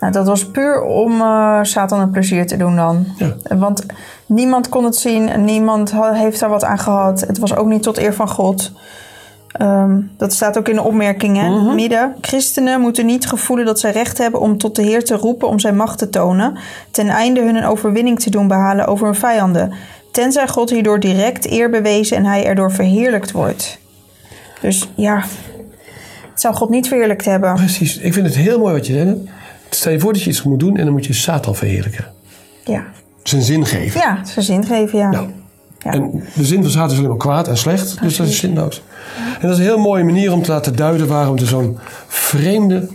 Nou, 0.00 0.12
dat 0.12 0.26
was 0.26 0.46
puur 0.46 0.82
om 0.82 1.20
eh, 1.20 1.58
Satan 1.62 2.00
een 2.00 2.10
plezier 2.10 2.46
te 2.46 2.56
doen 2.56 2.76
dan. 2.76 3.06
Ja. 3.16 3.56
Want 3.56 3.86
niemand 4.26 4.68
kon 4.68 4.84
het 4.84 4.96
zien 4.96 5.28
en 5.28 5.44
niemand 5.44 5.92
heeft 6.12 6.40
daar 6.40 6.50
wat 6.50 6.64
aan 6.64 6.78
gehad. 6.78 7.20
Het 7.20 7.38
was 7.38 7.56
ook 7.56 7.66
niet 7.66 7.82
tot 7.82 7.98
eer 7.98 8.14
van 8.14 8.28
God. 8.28 8.72
Ehm, 9.52 10.00
dat 10.16 10.32
staat 10.32 10.58
ook 10.58 10.68
in 10.68 10.74
de 10.74 10.82
opmerkingen. 10.82 11.74
Midden. 11.74 12.14
Christenen 12.20 12.80
moeten 12.80 13.06
niet 13.06 13.26
gevoelen 13.26 13.66
dat 13.66 13.80
zij 13.80 13.92
recht 13.92 14.18
hebben 14.18 14.40
om 14.40 14.58
tot 14.58 14.76
de 14.76 14.82
Heer 14.82 15.04
te 15.04 15.14
roepen 15.14 15.48
om 15.48 15.58
zijn 15.58 15.76
macht 15.76 15.98
te 15.98 16.10
tonen. 16.10 16.56
Ten 16.90 17.08
einde 17.08 17.42
hun 17.42 17.56
een 17.56 17.66
overwinning 17.66 18.20
te 18.20 18.30
doen 18.30 18.48
behalen 18.48 18.86
over 18.86 19.06
hun 19.06 19.14
vijanden. 19.14 19.72
Tenzij 20.12 20.48
God 20.48 20.70
hierdoor 20.70 21.00
direct 21.00 21.50
eer 21.50 21.70
bewezen 21.70 22.16
en 22.16 22.24
hij 22.24 22.44
erdoor 22.44 22.72
verheerlijkt 22.72 23.32
wordt. 23.32 23.78
Dus 24.60 24.88
ja, 24.94 25.24
het 26.36 26.44
zou 26.44 26.54
God 26.54 26.70
niet 26.70 26.88
verheerlijkt 26.88 27.24
hebben. 27.24 27.54
Precies. 27.54 27.98
Ik 27.98 28.12
vind 28.12 28.26
het 28.26 28.36
heel 28.36 28.58
mooi 28.58 28.72
wat 28.74 28.86
je 28.86 28.92
zei. 28.92 29.28
Stel 29.70 29.92
je 29.92 29.98
voor 30.00 30.12
dat 30.12 30.22
je 30.22 30.30
iets 30.30 30.42
moet 30.42 30.60
doen 30.60 30.76
en 30.76 30.84
dan 30.84 30.92
moet 30.92 31.06
je 31.06 31.12
Satan 31.12 31.54
verheerlijken. 31.56 32.04
Ja, 32.64 32.84
Zijn 33.22 33.42
zin 33.42 33.66
geven. 33.66 34.00
ja 34.00 34.24
zijn 34.24 34.44
zin 34.44 34.64
geven, 34.64 34.98
ja. 34.98 35.10
Nou, 35.10 35.26
Ja. 35.78 35.92
En 35.92 36.22
de 36.34 36.44
zin 36.44 36.62
van 36.62 36.70
Satan 36.70 36.90
is 36.90 36.96
alleen 36.96 37.08
maar 37.08 37.16
kwaad 37.18 37.48
en 37.48 37.56
slecht. 37.56 38.00
Dus 38.02 38.16
dat 38.16 38.26
is 38.26 38.38
zinloos. 38.38 38.82
En 39.40 39.40
dat 39.40 39.50
is 39.50 39.56
een 39.58 39.62
heel 39.64 39.78
mooie 39.78 40.04
manier 40.04 40.32
om 40.32 40.42
te 40.42 40.50
laten 40.50 40.76
duiden 40.76 41.06
waarom 41.08 41.36
er 41.36 41.46
zo'n 41.46 41.78
vreemde, 42.06 42.88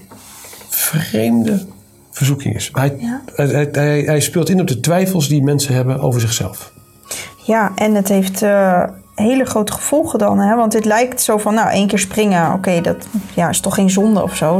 vreemde 0.70 1.66
verzoeking 2.12 2.56
is. 2.56 2.70
Hij, 2.74 2.96
Ja. 3.00 3.22
hij, 3.36 3.68
hij, 3.72 4.02
hij 4.02 4.20
speelt 4.20 4.50
in 4.50 4.62
op 4.62 4.68
de 4.68 4.80
twijfels 4.80 5.28
die 5.28 5.44
mensen 5.44 5.74
hebben 5.76 6.00
over 6.00 6.22
zichzelf. 6.22 6.72
Ja, 7.46 7.72
en 7.76 7.96
het 7.96 8.08
heeft 8.08 8.42
eh, 8.42 8.84
hele 9.22 9.46
grote 9.46 9.72
gevolgen 9.72 10.20
dan. 10.20 10.40
Hè? 10.40 10.56
Want 10.56 10.72
dit 10.72 10.86
lijkt 10.86 11.22
zo 11.22 11.38
van, 11.38 11.54
nou, 11.54 11.70
één 11.70 11.88
keer 11.88 12.00
springen. 12.00 12.54
Oké, 12.54 12.82
dat 12.82 13.08
ja, 13.34 13.50
is 13.50 13.60
toch 13.60 13.76
geen 13.76 13.90
zonde 13.90 14.24
of 14.24 14.36
zo. 14.36 14.60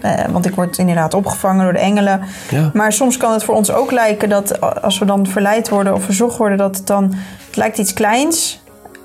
Eh, 0.00 0.12
want 0.30 0.46
ik 0.46 0.54
word 0.54 0.78
inderdaad 0.78 1.14
opgevangen 1.14 1.64
door 1.64 1.72
de 1.72 1.78
engelen. 1.78 2.20
Ja. 2.50 2.70
Maar 2.74 2.92
soms 2.92 3.16
kan 3.16 3.32
het 3.32 3.44
voor 3.44 3.54
ons 3.54 3.72
ook 3.72 3.90
lijken 3.90 4.28
dat 4.28 4.60
als 4.82 4.98
we 4.98 5.04
dan 5.04 5.26
verleid 5.26 5.68
worden 5.68 5.94
of 5.94 6.04
verzocht 6.04 6.36
worden... 6.36 6.58
dat 6.58 6.76
het 6.76 6.86
dan, 6.86 7.14
het 7.46 7.56
lijkt 7.56 7.78
iets 7.78 7.92
kleins. 7.92 8.60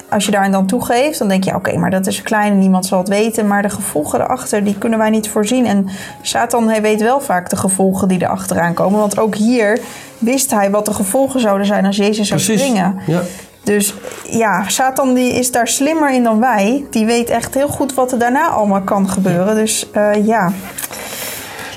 als 0.10 0.26
je 0.26 0.32
daarin 0.32 0.52
dan 0.52 0.68
toegeeft, 0.68 1.20
dan 1.20 1.28
denk 1.28 1.44
je, 1.44 1.56
oké, 1.56 1.78
maar 1.78 1.90
dat 1.90 2.08
is 2.08 2.22
klein 2.22 2.52
en 2.52 2.60
niemand 2.60 2.86
zal 2.86 3.00
het 3.00 3.08
weten. 3.08 3.48
Maar 3.48 3.62
de 3.62 3.70
gevolgen 3.70 4.22
erachter, 4.22 4.64
die 4.64 4.78
kunnen 4.78 5.00
wij 5.00 5.10
niet 5.10 5.30
voorzien. 5.30 5.66
En 5.66 5.88
Satan 6.22 6.70
hij 6.70 6.82
weet 6.82 7.02
wel 7.02 7.22
vaak 7.22 7.50
de 7.50 7.56
gevolgen 7.56 8.08
die 8.08 8.22
erachteraan 8.22 8.74
komen. 8.74 9.00
Want 9.00 9.20
ook 9.20 9.36
hier 9.36 9.80
wist 10.18 10.52
hij 10.52 10.72
wat 10.72 10.86
de 10.86 10.94
gevolgen 10.94 11.40
zouden 11.40 11.68
zijn 11.68 11.86
als 11.86 11.98
Jezus 11.98 12.28
zou 12.28 12.40
springen. 12.40 13.00
Ja. 13.06 13.22
Dus 13.68 13.94
ja, 14.30 14.70
Satan 14.70 15.14
die 15.14 15.34
is 15.34 15.52
daar 15.52 15.68
slimmer 15.68 16.14
in 16.14 16.24
dan 16.24 16.40
wij. 16.40 16.86
Die 16.90 17.06
weet 17.06 17.30
echt 17.30 17.54
heel 17.54 17.68
goed 17.68 17.94
wat 17.94 18.12
er 18.12 18.20
daarna 18.20 18.48
allemaal 18.48 18.82
kan 18.82 19.10
gebeuren. 19.10 19.56
Dus 19.56 19.88
eh, 19.92 20.26
ja, 20.26 20.54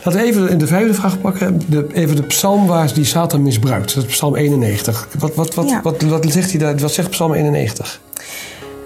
Laten 0.04 0.20
we 0.20 0.26
even 0.26 0.58
de 0.58 0.66
vijfde 0.66 0.94
vraag 0.94 1.20
pakken. 1.20 1.60
De, 1.66 1.86
even 1.92 2.16
de 2.16 2.22
psalm 2.22 2.66
waar 2.66 2.92
die 2.94 3.04
Satan 3.04 3.42
misbruikt. 3.42 3.94
Dat 3.94 4.04
is 4.04 4.10
psalm 4.10 4.36
91. 4.36 5.08
Wat, 5.18 5.34
wat, 5.34 5.54
wat, 5.54 5.68
Ja. 5.68 5.80
wat, 5.82 6.02
wat, 6.02 6.26
zegt, 6.28 6.50
hij 6.50 6.58
daar, 6.58 6.76
wat 6.76 6.92
zegt 6.92 7.10
psalm 7.10 7.32
91? 7.32 8.00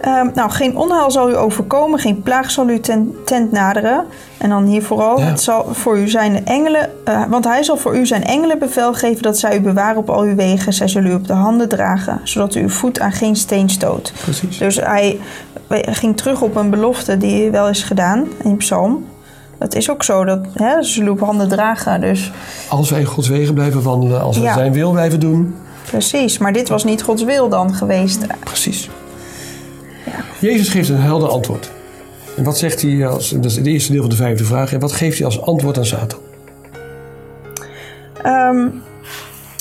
Ehm, 0.04 0.28
nou, 0.34 0.50
geen 0.50 0.76
onheil 0.76 1.10
zal 1.10 1.30
u 1.30 1.36
overkomen, 1.36 1.98
geen 1.98 2.22
plaag 2.22 2.50
zal 2.50 2.68
u 2.68 2.80
ten, 2.80 3.14
tent 3.24 3.52
naderen. 3.52 4.04
En 4.38 4.48
dan 4.48 4.64
hier 4.64 4.82
vooral, 4.82 5.18
Ja. 5.18 5.24
het 5.24 5.40
zal 5.42 5.66
voor 5.74 5.98
u 5.98 6.08
zijn 6.08 6.46
engelen, 6.46 6.90
eh, 7.04 7.22
want 7.28 7.44
hij 7.44 7.62
zal 7.62 7.76
voor 7.76 7.96
u 7.96 8.06
zijn 8.06 8.24
engelen 8.24 8.58
bevel 8.58 8.94
geven 8.94 9.22
dat 9.22 9.38
zij 9.38 9.56
u 9.56 9.60
bewaren 9.60 9.96
op 9.96 10.10
al 10.10 10.20
uw 10.22 10.34
wegen. 10.34 10.72
Zij 10.72 10.88
zullen 10.88 11.10
u 11.10 11.14
op 11.14 11.26
de 11.26 11.32
handen 11.32 11.68
dragen, 11.68 12.20
zodat 12.24 12.54
u 12.54 12.60
uw 12.60 12.68
voet 12.68 13.00
aan 13.00 13.12
geen 13.12 13.36
steen 13.36 13.68
stoot. 13.70 14.12
Precies. 14.22 14.58
Dus 14.58 14.76
hij 14.76 15.20
ging 15.68 16.16
terug 16.16 16.40
op 16.42 16.56
een 16.56 16.70
belofte 16.70 17.16
die 17.18 17.50
wel 17.50 17.68
is 17.68 17.82
gedaan 17.82 18.26
in 18.42 18.56
Psalm. 18.56 19.04
Het 19.58 19.74
is 19.74 19.90
ook 19.90 20.02
zo 20.02 20.24
dat 20.24 20.40
hè, 20.54 20.82
ze 20.82 20.90
zullen 20.92 21.08
u 21.08 21.12
op 21.12 21.20
handen 21.20 21.48
dragen. 21.48 22.00
Dus 22.00 22.32
Als 22.68 22.90
wij 22.90 23.00
in 23.00 23.06
Gods 23.06 23.28
wegen 23.28 23.54
blijven 23.54 23.82
wandelen, 23.82 24.20
als 24.22 24.36
we 24.36 24.42
Ja. 24.42 24.54
zijn 24.54 24.72
wil 24.72 24.90
blijven 24.90 25.20
doen. 25.20 25.54
precies. 25.90 26.38
Maar 26.38 26.52
dit 26.52 26.68
was 26.68 26.84
niet 26.84 27.02
Gods 27.02 27.22
wil 27.22 27.48
dan 27.48 27.74
geweest. 27.74 28.26
Precies. 28.44 28.90
Jezus 30.44 30.68
geeft 30.68 30.88
een 30.88 31.00
helder 31.00 31.28
antwoord. 31.28 31.70
En 32.36 32.44
wat 32.44 32.58
zegt 32.58 32.82
hij 32.82 33.06
als, 33.06 33.30
dat 33.30 33.44
is 33.44 33.56
het 33.56 33.66
eerste 33.66 33.92
deel 33.92 34.00
van 34.00 34.10
de 34.10 34.16
vijfde 34.16 34.44
vraag. 34.44 34.72
En 34.72 34.80
wat 34.80 34.92
geeft 34.92 35.16
hij 35.16 35.26
als 35.26 35.42
antwoord 35.42 35.78
aan 35.78 35.84
Satan? 35.84 36.18
Ehm, 38.22 38.68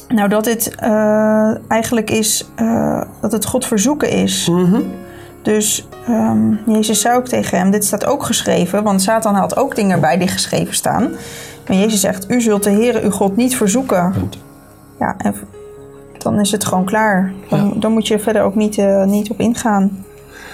nou, 0.07 0.29
dat 0.29 0.43
dit 0.43 0.75
eh, 0.75 1.51
eigenlijk 1.67 2.09
is 2.09 2.47
eh, 2.55 3.01
dat 3.21 3.31
het 3.31 3.45
God 3.45 3.65
verzoeken 3.65 4.09
is. 4.09 4.51
Dus 5.41 5.87
ehm, 6.07 6.53
Jezus 6.65 7.01
zei 7.01 7.15
ook 7.15 7.27
tegen 7.27 7.57
hem: 7.57 7.71
Dit 7.71 7.85
staat 7.85 8.05
ook 8.05 8.23
geschreven, 8.23 8.83
want 8.83 9.01
Satan 9.01 9.35
had 9.35 9.57
ook 9.57 9.75
dingen 9.75 10.01
bij 10.01 10.17
die 10.17 10.27
geschreven 10.27 10.75
staan. 10.75 11.11
Maar 11.67 11.77
Jezus 11.77 11.99
zegt: 11.99 12.29
U 12.31 12.41
zult 12.41 12.63
de 12.63 12.71
Heere 12.71 13.01
uw 13.01 13.11
God 13.11 13.35
niet 13.35 13.55
verzoeken. 13.55 14.11
Punt. 14.11 14.37
Ja, 14.99 15.15
en 15.17 15.35
dan 16.17 16.39
is 16.39 16.51
het 16.51 16.65
gewoon 16.65 16.85
klaar. 16.85 17.33
Dan, 17.49 17.73
dan 17.79 17.91
moet 17.91 18.07
je 18.07 18.19
verder 18.19 18.41
ook 18.41 18.55
niet, 18.55 18.77
eh, 18.77 19.03
niet 19.03 19.29
op 19.29 19.39
ingaan. 19.39 20.05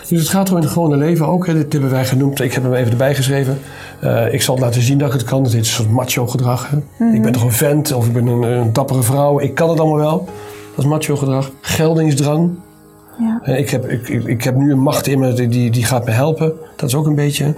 Dus 0.10 0.20
het 0.20 0.30
gaat 0.30 0.50
er 0.50 0.56
in 0.56 0.62
het 0.62 0.72
gewone 0.72 0.96
leven 0.98 1.28
ook. 1.28 1.48
Hè. 1.48 1.54
Dit 1.54 1.72
hebben 1.74 1.92
wij 1.92 2.06
genoemd. 2.06 2.40
Ik 2.42 2.54
heb 2.54 2.64
hem 2.64 2.74
even 2.74 2.92
erbij 2.92 3.16
geschreven. 3.16 3.60
Eh, 4.00 4.34
ik 4.34 4.42
zal 4.42 4.56
het 4.56 4.64
laten 4.64 4.82
zien 4.82 4.98
dat 4.98 5.08
ik 5.08 5.14
het 5.14 5.24
kan. 5.24 5.44
Dit 5.44 5.52
is 5.52 5.58
een 5.58 5.66
soort 5.66 5.90
macho 5.90 6.28
gedrag. 6.28 6.70
Hè. 6.70 7.06
Ik 7.14 7.22
ben 7.22 7.32
toch 7.32 7.44
een 7.44 7.52
vent 7.52 7.92
of 7.94 8.06
ik 8.08 8.14
ben 8.14 8.28
een, 8.28 8.42
een 8.42 8.74
dappere 8.74 9.04
vrouw. 9.04 9.40
Ik 9.40 9.56
kan 9.56 9.70
het 9.70 9.80
allemaal 9.80 9.98
wel. 9.98 10.26
Dat 10.76 10.86
is 10.86 10.92
macho 10.92 11.16
gedrag. 11.16 11.52
Geldingsdrang. 11.62 12.50
Ja. 13.20 13.40
Eh, 13.44 13.60
Ik 13.60 13.70
heb, 13.70 13.90
ik, 13.90 14.08
ik, 14.08 14.24
ik 14.24 14.44
heb 14.44 14.56
nu 14.56 14.72
een 14.72 14.80
macht 14.80 15.08
in 15.08 15.20
me 15.20 15.34
die, 15.34 15.70
die 15.72 15.86
gaat 15.86 16.06
me 16.06 16.12
helpen. 16.12 16.54
Dat 16.76 16.90
is 16.90 16.96
ook 16.96 17.06
een 17.06 17.16
beetje. 17.16 17.54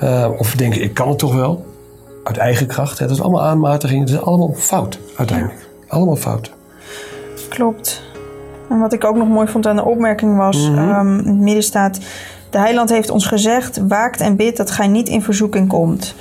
eh, 0.00 0.28
of 0.38 0.54
denken, 0.54 0.82
ik 0.82 0.94
kan 0.94 1.08
het 1.08 1.18
toch 1.18 1.34
wel. 1.34 1.64
Uit 2.24 2.36
eigen 2.36 2.66
kracht. 2.66 2.98
Hè. 2.98 3.06
Dat 3.06 3.16
is 3.16 3.22
allemaal 3.22 3.42
aanmatiging. 3.42 4.00
Het 4.00 4.08
is 4.10 4.20
allemaal 4.20 4.54
fout 4.56 4.98
uiteindelijk. 5.16 5.68
Allemaal 5.88 6.16
fout. 6.16 6.50
Klopt. 7.48 8.02
En 8.68 8.78
wat 8.78 8.92
ik 8.92 9.04
ook 9.04 9.16
nog 9.16 9.28
mooi 9.28 9.48
vond 9.48 9.66
aan 9.66 9.76
de 9.76 9.84
opmerking 9.84 10.36
was, 10.36 10.68
Mhm. 10.70 10.78
ehm, 10.78 11.18
in 11.18 11.26
het 11.26 11.38
midden 11.40 11.62
staat... 11.62 11.98
De 12.50 12.58
heiland 12.58 12.90
heeft 12.90 13.10
ons 13.10 13.26
gezegd, 13.26 13.80
waakt 13.88 14.20
en 14.20 14.36
bid 14.36 14.56
dat 14.56 14.70
gij 14.70 14.86
niet 14.86 15.08
in 15.08 15.22
verzoeking 15.22 15.68
komt. 15.68 16.14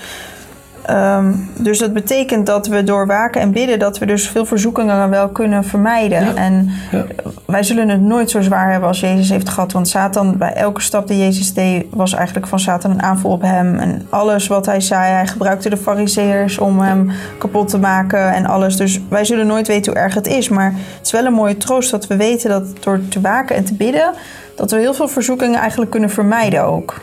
Ehm, 0.86 1.34
dus 1.58 1.80
dat 1.80 1.94
betekent 1.94 2.46
dat 2.46 2.68
we 2.68 2.84
door 2.84 3.08
waken 3.08 3.42
en 3.42 3.52
bidden... 3.52 3.80
dat 3.80 3.98
we 3.98 4.06
dus 4.06 4.28
veel 4.30 4.46
verzoekingen 4.46 5.10
wel 5.10 5.30
kunnen 5.30 5.64
vermijden. 5.64 6.24
Ja. 6.24 6.36
En 6.36 6.70
Ja. 6.92 7.06
wij 7.46 7.64
zullen 7.64 7.90
het 7.90 8.02
nooit 8.02 8.30
zo 8.30 8.42
zwaar 8.42 8.72
hebben 8.72 8.88
als 8.90 9.00
Jezus 9.00 9.30
heeft 9.30 9.50
gehad. 9.50 9.72
Want 9.72 9.88
Satan, 9.88 10.38
bij 10.38 10.54
elke 10.54 10.82
stap 10.82 11.08
die 11.08 11.18
Jezus 11.18 11.54
deed... 11.54 11.86
was 11.90 12.14
eigenlijk 12.14 12.48
van 12.48 12.60
Satan 12.60 12.92
een 12.92 13.02
aanval 13.02 13.32
op 13.32 13.42
hem. 13.42 13.76
En 13.76 14.06
alles 14.10 14.48
wat 14.48 14.66
hij 14.66 14.82
zei, 14.82 15.12
hij 15.12 15.28
gebruikte 15.28 15.70
de 15.70 15.78
fariseërs... 15.78 16.58
om 16.58 16.80
hem 16.80 17.12
kapot 17.38 17.68
te 17.68 17.78
maken 17.78 18.34
en 18.34 18.46
alles. 18.46 18.78
Dus 18.78 19.02
wij 19.10 19.26
zullen 19.26 19.48
nooit 19.48 19.68
weten 19.68 19.92
hoe 19.92 20.02
erg 20.02 20.14
het 20.14 20.28
is. 20.28 20.50
Maar 20.50 20.74
het 20.98 21.06
is 21.06 21.12
wel 21.12 21.26
een 21.26 21.34
mooie 21.34 21.58
troost 21.58 21.92
dat 21.92 22.08
we 22.08 22.16
weten... 22.16 22.50
dat 22.50 22.64
door 22.84 23.00
te 23.10 23.22
waken 23.22 23.56
en 23.56 23.66
te 23.66 23.74
bidden... 23.74 24.14
dat 24.56 24.72
we 24.72 24.78
heel 24.78 24.94
veel 24.94 25.08
verzoekingen 25.08 25.60
eigenlijk 25.60 25.92
kunnen 25.92 26.10
vermijden 26.10 26.64
ook. 26.64 27.02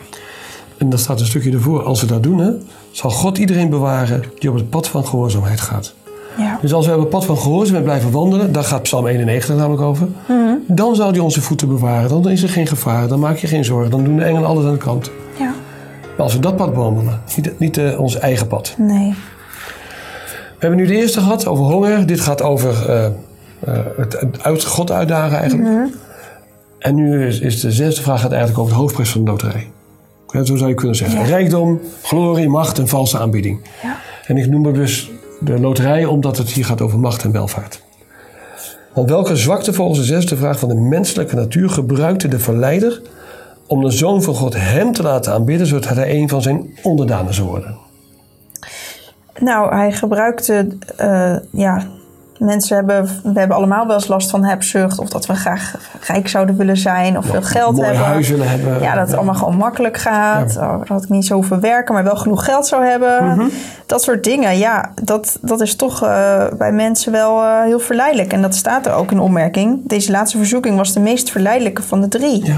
En 0.79 0.91
daar 0.91 0.99
staat 0.99 1.21
een 1.21 1.27
stukje 1.27 1.53
ervoor. 1.53 1.83
Als 1.83 2.01
we 2.01 2.07
dat 2.07 2.23
doen, 2.23 2.39
hè, 2.39 2.51
zal 2.93 3.11
God 3.11 3.39
iedereen 3.39 3.71
bewaren 3.71 4.23
die 4.39 4.51
op 4.51 4.57
het 4.57 4.71
pad 4.71 4.89
van 4.89 5.07
gehoorzaamheid 5.07 5.61
gaat. 5.61 5.95
Ja. 6.39 6.59
Dus 6.61 6.73
als 6.73 6.87
we 6.87 6.93
op 6.93 7.01
het 7.01 7.09
pad 7.09 7.25
van 7.25 7.39
gehoorzaamheid 7.39 7.85
blijven 7.85 8.11
wandelen, 8.11 8.53
daar 8.53 8.65
gaat 8.65 8.83
Psalm 8.83 9.07
91 9.07 9.57
namelijk 9.57 9.83
over, 9.83 10.09
dan 10.67 10.95
zal 10.95 11.11
hij 11.11 11.19
onze 11.19 11.41
voeten 11.41 11.69
bewaren. 11.69 12.09
Dan 12.09 12.29
is 12.29 12.43
er 12.43 12.49
geen 12.49 12.67
gevaar, 12.67 13.09
dan 13.09 13.19
maak 13.19 13.37
je 13.37 13.47
geen 13.47 13.65
zorgen, 13.65 13.91
dan 13.91 14.05
doen 14.05 14.17
de 14.17 14.25
engelen 14.25 14.49
alles 14.49 14.65
aan 14.65 14.73
de 14.73 14.79
kant. 14.79 15.11
ja. 15.39 15.55
Maar 16.17 16.25
als 16.25 16.35
we 16.35 16.41
dat 16.41 16.57
pad 16.57 16.75
wandelen, 16.75 17.21
niet, 17.37 17.59
niet 17.59 17.79
eh, 17.79 18.01
ons 18.01 18.19
eigen 18.19 18.47
pad. 18.47 18.75
Nee. 18.79 19.15
We 20.29 20.69
hebben 20.69 20.79
nu 20.79 20.87
de 20.87 21.01
eerste 21.01 21.21
gehad 21.21 21.47
over 21.47 21.65
honger. 21.65 22.07
Dit 22.07 22.21
gaat 22.21 22.43
over 22.43 22.91
eh, 22.91 23.07
eh, 23.07 23.13
het, 23.97 24.21
het 24.21 24.43
uit 24.43 24.65
God 24.65 24.91
uitdagen 24.91 25.39
eigenlijk. 25.39 25.91
En 26.79 26.95
nu 26.95 27.27
is, 27.27 27.41
is 27.41 27.61
de 27.61 27.73
zesde 27.73 28.03
vraag 28.03 28.21
gaat 28.21 28.31
eigenlijk 28.31 28.61
over 28.61 28.73
de 28.73 28.79
hoofdprijs 28.79 29.11
van 29.11 29.25
de 29.25 29.31
loterij. 29.31 29.71
Zo 30.33 30.57
zou 30.57 30.69
je 30.69 30.75
kunnen 30.75 30.97
zeggen. 30.97 31.19
Ja. 31.19 31.25
Rijkdom, 31.25 31.81
glorie, 32.03 32.49
macht 32.49 32.79
en 32.79 32.89
valse 32.89 33.19
aanbieding. 33.19 33.61
Ja. 33.83 33.97
En 34.27 34.37
ik 34.37 34.47
noem 34.47 34.65
het 34.67 34.75
dus 34.75 35.11
de 35.41 35.61
loterij 35.61 36.05
omdat 36.05 36.39
het 36.39 36.51
hier 36.51 36.65
gaat 36.65 36.81
over 36.81 36.99
macht 36.99 37.25
en 37.25 37.33
welvaart. 37.33 37.83
Want 38.95 39.09
welke 39.09 39.37
zwakte 39.37 39.73
volgens 39.73 39.99
de 39.99 40.05
zesde 40.05 40.37
vraag 40.37 40.59
van 40.59 40.69
de 40.69 40.75
menselijke 40.75 41.35
natuur 41.35 41.71
gebruikte 41.71 42.29
de 42.29 42.39
verleider 42.39 43.03
om 43.67 43.81
de 43.81 43.91
zoon 43.91 44.23
van 44.23 44.35
God 44.35 44.55
hem 44.57 44.93
te 44.93 45.03
laten 45.03 45.33
aanbidden 45.33 45.67
zodat 45.67 45.89
hij 45.89 46.15
een 46.15 46.29
van 46.29 46.43
zijn 46.43 46.79
onderdanen 46.83 47.35
zou 47.35 47.49
worden? 47.49 47.77
Nou, 49.39 49.75
hij 49.75 49.93
gebruikte, 49.93 50.69
eh, 50.97 51.37
ja, 51.51 51.87
mensen 52.39 52.77
hebben, 52.77 53.05
we 53.23 53.39
hebben 53.39 53.57
allemaal 53.57 53.87
wel 53.87 53.95
eens 53.95 54.07
last 54.07 54.31
van 54.31 54.45
hebzucht. 54.45 54.99
Of 54.99 55.09
dat 55.09 55.27
we 55.27 55.35
graag 55.35 55.75
rijk 56.07 56.29
zouden 56.29 56.57
willen 56.57 56.77
zijn 56.77 57.19
of 57.19 57.27
veel 57.27 57.43
geld 57.43 57.77
mooi 57.77 57.87
hebben. 57.87 58.05
huis 58.05 58.29
willen 58.29 58.49
hebben. 58.49 58.81
Ja, 58.81 58.95
dat 58.95 59.07
het 59.07 59.17
allemaal 59.17 59.35
gewoon 59.35 59.57
makkelijk 59.57 59.97
gaat. 59.97 60.53
Ja. 60.55 60.75
Oh, 60.75 60.87
dat 60.87 61.03
ik 61.03 61.09
niet 61.09 61.27
zo 61.27 61.35
hoeven 61.35 61.61
werken, 61.61 61.95
maar 61.95 62.05
wel 62.05 62.17
genoeg 62.17 62.45
geld 62.45 62.67
zou 62.67 62.85
hebben. 62.85 63.25
Mhm. 63.25 63.49
Dat 63.87 64.03
soort 64.03 64.25
dingen, 64.25 64.59
ja, 64.59 64.93
dat, 65.03 65.39
dat 65.41 65.61
is 65.61 65.77
toch 65.77 66.03
eh, 66.03 66.45
bij 66.59 66.73
mensen 66.73 67.13
wel 67.13 67.43
eh, 67.43 67.63
heel 67.63 67.81
verleidelijk. 67.81 68.33
En 68.33 68.43
dat 68.43 68.55
staat 68.55 68.87
er 68.87 68.93
ook 68.93 69.11
in 69.11 69.21
opmerking. 69.21 69.89
Deze 69.89 70.11
laatste 70.11 70.37
verzoeking 70.37 70.77
was 70.77 70.93
de 70.93 71.01
meest 71.01 71.31
verleidelijke 71.31 71.83
van 71.83 72.01
de 72.01 72.09
drie. 72.09 72.45
Ja. 72.45 72.57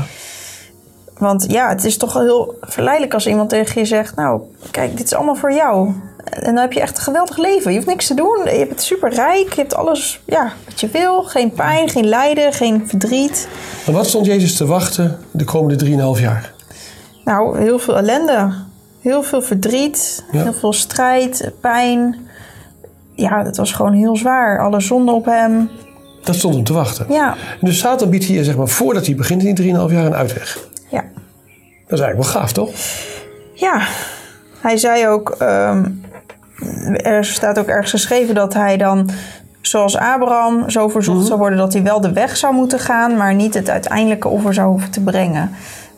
Want 1.19 1.45
ja, 1.49 1.69
het 1.69 1.85
is 1.85 1.97
toch 1.97 2.13
wel 2.13 2.23
heel 2.23 2.59
verleidelijk 2.61 3.15
als 3.15 3.27
iemand 3.27 3.49
tegen 3.49 3.81
je 3.81 3.87
zegt... 3.87 4.17
nou, 4.17 4.41
kijk, 4.71 4.97
dit 4.97 5.07
is 5.07 5.15
allemaal 5.15 5.35
voor 5.35 5.53
jou. 5.53 5.93
En 6.25 6.45
dan 6.45 6.57
heb 6.57 6.73
je 6.73 6.81
echt 6.81 6.97
een 6.97 7.03
geweldig 7.03 7.37
leven. 7.37 7.71
Je 7.71 7.77
hoeft 7.77 7.89
niks 7.89 8.07
te 8.07 8.15
doen. 8.15 8.39
Je 8.59 8.67
bent 8.69 8.83
super 8.83 9.15
rijk. 9.15 9.53
Je 9.53 9.61
hebt 9.61 9.75
alles 9.75 10.21
ja, 10.25 10.53
wat 10.65 10.81
je 10.81 10.89
wil. 10.89 11.23
Geen 11.23 11.53
pijn, 11.53 11.89
geen 11.89 12.07
lijden, 12.07 12.53
geen 12.53 12.89
verdriet. 12.89 13.49
En 13.87 13.93
wat 13.93 14.07
stond 14.07 14.27
Jezus 14.27 14.57
te 14.57 14.67
wachten 14.67 15.19
de 15.31 15.45
komende 15.45 15.87
3,5 16.17 16.23
jaar? 16.23 16.53
Nou, 17.25 17.59
heel 17.59 17.79
veel 17.79 17.97
ellende. 17.97 18.53
Heel 19.01 19.23
veel 19.23 19.43
verdriet. 19.43 20.25
Ja. 20.33 20.43
Heel 20.43 20.53
veel 20.53 20.73
strijd, 20.73 21.51
pijn. 21.61 22.17
Ja, 23.15 23.45
het 23.45 23.57
was 23.57 23.73
gewoon 23.73 23.93
heel 23.93 24.17
zwaar. 24.17 24.61
Alle 24.61 24.81
zonde 24.81 25.13
op 25.13 25.25
hem. 25.25 25.71
Dat 26.23 26.35
stond 26.35 26.55
hem 26.55 26.65
te 26.65 26.73
wachten. 26.73 27.07
Ja, 27.09 27.37
dus 27.61 27.79
Satan 27.79 28.11
biedt 28.11 28.25
hier, 28.25 28.45
zeg 28.45 28.57
maar, 28.57 28.69
voordat 28.69 29.07
hij 29.07 29.15
begint 29.15 29.43
in 29.43 29.55
die 29.55 29.75
3,5 29.75 29.93
jaar 29.93 30.05
een 30.07 30.15
uitweg. 30.15 30.59
ja. 30.91 31.05
Dat 31.89 31.99
is 31.99 32.05
eigenlijk 32.05 32.33
wel 32.33 32.41
gaaf, 32.43 32.53
toch? 32.53 32.71
Ja, 33.55 33.87
hij 34.61 34.77
zei 34.77 35.09
ook, 35.09 35.31
ehm, 35.31 35.85
er 36.93 37.25
staat 37.25 37.59
ook 37.59 37.67
ergens 37.67 37.91
geschreven 37.91 38.35
dat 38.35 38.55
hij 38.55 38.77
dan, 38.77 39.11
zoals 39.61 39.97
Abraham, 39.97 40.71
zo 40.71 40.89
verzocht 40.89 41.27
zou 41.27 41.39
worden 41.39 41.59
dat 41.59 41.73
hij 41.73 41.83
wel 41.83 42.01
de 42.01 42.13
weg 42.13 42.37
zou 42.37 42.55
moeten 42.55 42.79
gaan, 42.79 43.17
maar 43.17 43.35
niet 43.35 43.55
het 43.55 43.71
uiteindelijke 43.71 44.29
offer 44.29 44.55
zou 44.55 44.69
hoeven 44.69 44.91
te 44.91 45.01
brengen. 45.01 45.51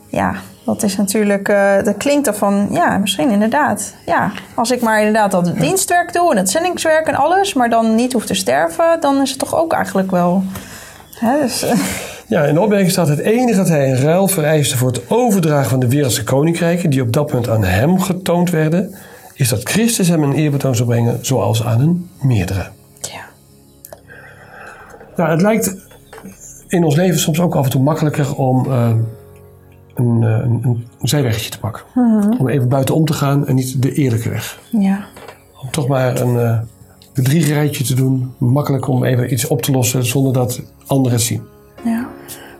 Ja, 0.07 0.35
dat 0.65 0.83
is 0.83 0.97
natuurlijk, 0.97 1.49
eh, 1.49 1.83
dat 1.83 1.97
klinkt 1.97 2.25
dan 2.25 2.35
van, 2.35 2.67
ja, 2.71 2.97
misschien 2.97 3.29
inderdaad. 3.29 3.93
Ja, 4.05 4.31
als 4.53 4.71
ik 4.71 4.81
maar 4.81 4.97
inderdaad 4.97 5.31
dat 5.31 5.53
dienstwerk 5.59 6.13
doe 6.13 6.31
en 6.31 6.37
het 6.37 6.49
zendingswerk 6.49 7.07
en 7.07 7.15
alles, 7.15 7.53
maar 7.53 7.69
dan 7.69 7.95
niet 7.95 8.13
hoef 8.13 8.25
te 8.25 8.33
sterven, 8.33 8.97
dan 8.99 9.21
is 9.21 9.29
het 9.29 9.39
toch 9.39 9.55
ook 9.55 9.73
eigenlijk 9.73 10.11
wel. 10.11 10.43
Hè, 11.19 11.39
dus, 11.41 11.63
eh, 11.63 11.79
Ja, 12.29 12.43
in 12.43 12.53
de 12.53 12.61
opmerking 12.61 12.91
staat 12.91 13.07
het 13.07 13.19
enige 13.19 13.57
dat 13.57 13.67
hij 13.67 13.87
in 13.87 13.95
ruil 13.95 14.27
vereiste 14.27 14.77
voor 14.77 14.87
het 14.87 15.09
overdragen 15.09 15.69
van 15.69 15.79
de 15.79 15.87
wereldse 15.87 16.23
koninkrijken, 16.23 16.89
die 16.89 17.01
op 17.01 17.13
dat 17.13 17.25
punt 17.25 17.49
aan 17.49 17.63
hem 17.63 18.01
getoond 18.01 18.49
werden, 18.49 18.95
is 19.37 19.49
dat 19.49 19.69
Christus 19.69 20.07
hem 20.07 20.23
een 20.23 20.33
eerbetoon 20.33 20.75
zou 20.75 20.87
brengen, 20.89 21.19
zoals 21.21 21.63
aan 21.63 21.81
een 21.81 22.09
meerdere. 22.21 22.69
ja. 23.01 23.25
Nou, 25.15 25.29
het 25.29 25.41
lijkt 25.41 25.75
in 26.67 26.83
ons 26.83 26.95
leven 26.95 27.19
soms 27.19 27.39
ook 27.39 27.55
af 27.55 27.63
en 27.63 27.71
toe 27.71 27.81
makkelijker 27.81 28.35
om 28.35 28.65
eh, 28.65 28.89
een, 29.95 30.23
eh, 30.23 30.29
een, 30.29 30.59
een, 30.63 30.87
zijweggetje 31.01 31.49
te 31.49 31.59
pakken. 31.59 31.83
Om 32.39 32.47
even 32.47 32.69
buitenom 32.69 33.05
te 33.05 33.13
gaan 33.13 33.47
en 33.47 33.55
niet 33.55 33.81
de 33.81 33.93
eerlijke 33.93 34.29
weg. 34.29 34.59
Ja. 34.71 35.05
Om 35.61 35.71
toch 35.71 35.87
maar 35.87 36.21
een 36.21 36.35
uh, 36.35 36.59
bedriegerijtje 37.13 37.83
te 37.83 37.95
doen. 37.95 38.33
Makkelijk 38.37 38.87
om 38.87 39.03
even 39.03 39.33
iets 39.33 39.47
op 39.47 39.61
te 39.61 39.71
lossen 39.71 40.05
zonder 40.05 40.33
dat 40.33 40.61
anderen 40.87 41.17
het 41.17 41.25
zien. 41.25 41.41
Ja. 41.83 42.07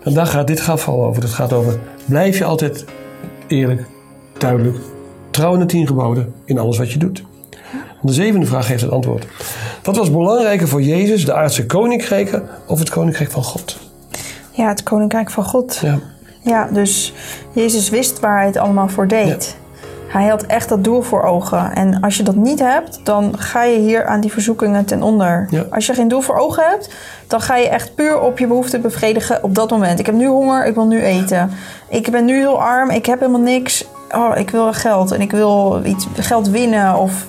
En 0.04 0.14
daar 0.14 0.26
gaat 0.26 0.48
dit 0.48 0.62
geval 0.62 1.06
over. 1.06 1.22
Het 1.22 1.32
gaat 1.32 1.54
over, 1.54 1.80
blijf 2.06 2.38
je 2.38 2.46
altijd 2.46 2.86
eerlijk, 3.48 3.86
duidelijk, 4.38 4.78
trouw 5.38 5.58
de 5.58 5.66
tien 5.66 5.88
geboden 5.88 6.34
in 6.46 6.60
alles 6.60 6.78
wat 6.78 6.92
je 6.92 7.00
doet. 7.00 7.24
De 8.02 8.14
zevende 8.14 8.46
vraag 8.46 8.66
geeft 8.66 8.82
het 8.82 8.92
antwoord. 8.92 9.28
Wat 9.84 9.98
was 9.98 10.12
belangrijker 10.12 10.68
voor 10.68 10.82
Jezus, 10.82 11.26
de 11.26 11.34
aardse 11.34 11.66
koninkrijken 11.66 12.44
of 12.68 12.80
het 12.80 12.90
koninkrijk 12.90 13.32
van 13.32 13.44
God? 13.44 13.78
Ja, 14.52 14.68
het 14.68 14.84
koninkrijk 14.84 15.30
van 15.30 15.44
God. 15.44 15.80
Ja, 15.82 16.00
Ja, 16.42 16.70
dus 16.72 17.14
Jezus 17.52 17.90
wist 17.90 18.20
waar 18.20 18.38
hij 18.38 18.46
het 18.46 18.58
allemaal 18.58 18.90
voor 18.90 19.08
deed. 19.08 19.58
Hij 20.08 20.28
had 20.28 20.44
echt 20.44 20.70
dat 20.70 20.84
doel 20.84 21.02
voor 21.02 21.24
ogen. 21.24 21.76
En 21.76 22.02
als 22.02 22.18
je 22.18 22.24
dat 22.24 22.36
niet 22.36 22.60
hebt, 22.60 23.00
dan 23.04 23.38
ga 23.38 23.64
je 23.64 23.80
hier 23.80 24.06
aan 24.06 24.22
die 24.22 24.32
verzoekingen 24.32 24.86
ten 24.86 25.04
onder. 25.04 25.48
Ja. 25.50 25.66
Als 25.72 25.86
je 25.86 25.94
geen 25.94 26.08
doel 26.08 26.22
voor 26.22 26.38
ogen 26.38 26.64
hebt, 26.70 26.90
dan 27.28 27.42
ga 27.42 27.56
je 27.56 27.70
echt 27.70 27.96
puur 27.96 28.20
op 28.20 28.40
je 28.40 28.48
behoeften 28.48 28.82
bevredigen 28.82 29.44
op 29.44 29.56
dat 29.56 29.70
moment. 29.70 30.00
Ik 30.00 30.06
heb 30.06 30.16
nu 30.16 30.28
honger, 30.28 30.66
ik 30.66 30.76
wil 30.76 30.88
nu 30.88 31.02
eten. 31.02 31.52
Ik 31.90 32.12
ben 32.12 32.26
nu 32.26 32.36
heel 32.36 32.62
arm, 32.62 32.90
ik 32.90 33.06
heb 33.06 33.20
helemaal 33.20 33.42
niks. 33.42 33.86
Oh, 34.16 34.38
ik 34.38 34.50
wil 34.50 34.74
geld 34.74 35.12
en 35.12 35.22
ik 35.22 35.32
wil 35.32 35.82
iets, 35.86 36.08
geld 36.18 36.50
winnen 36.50 36.96
of 36.98 37.26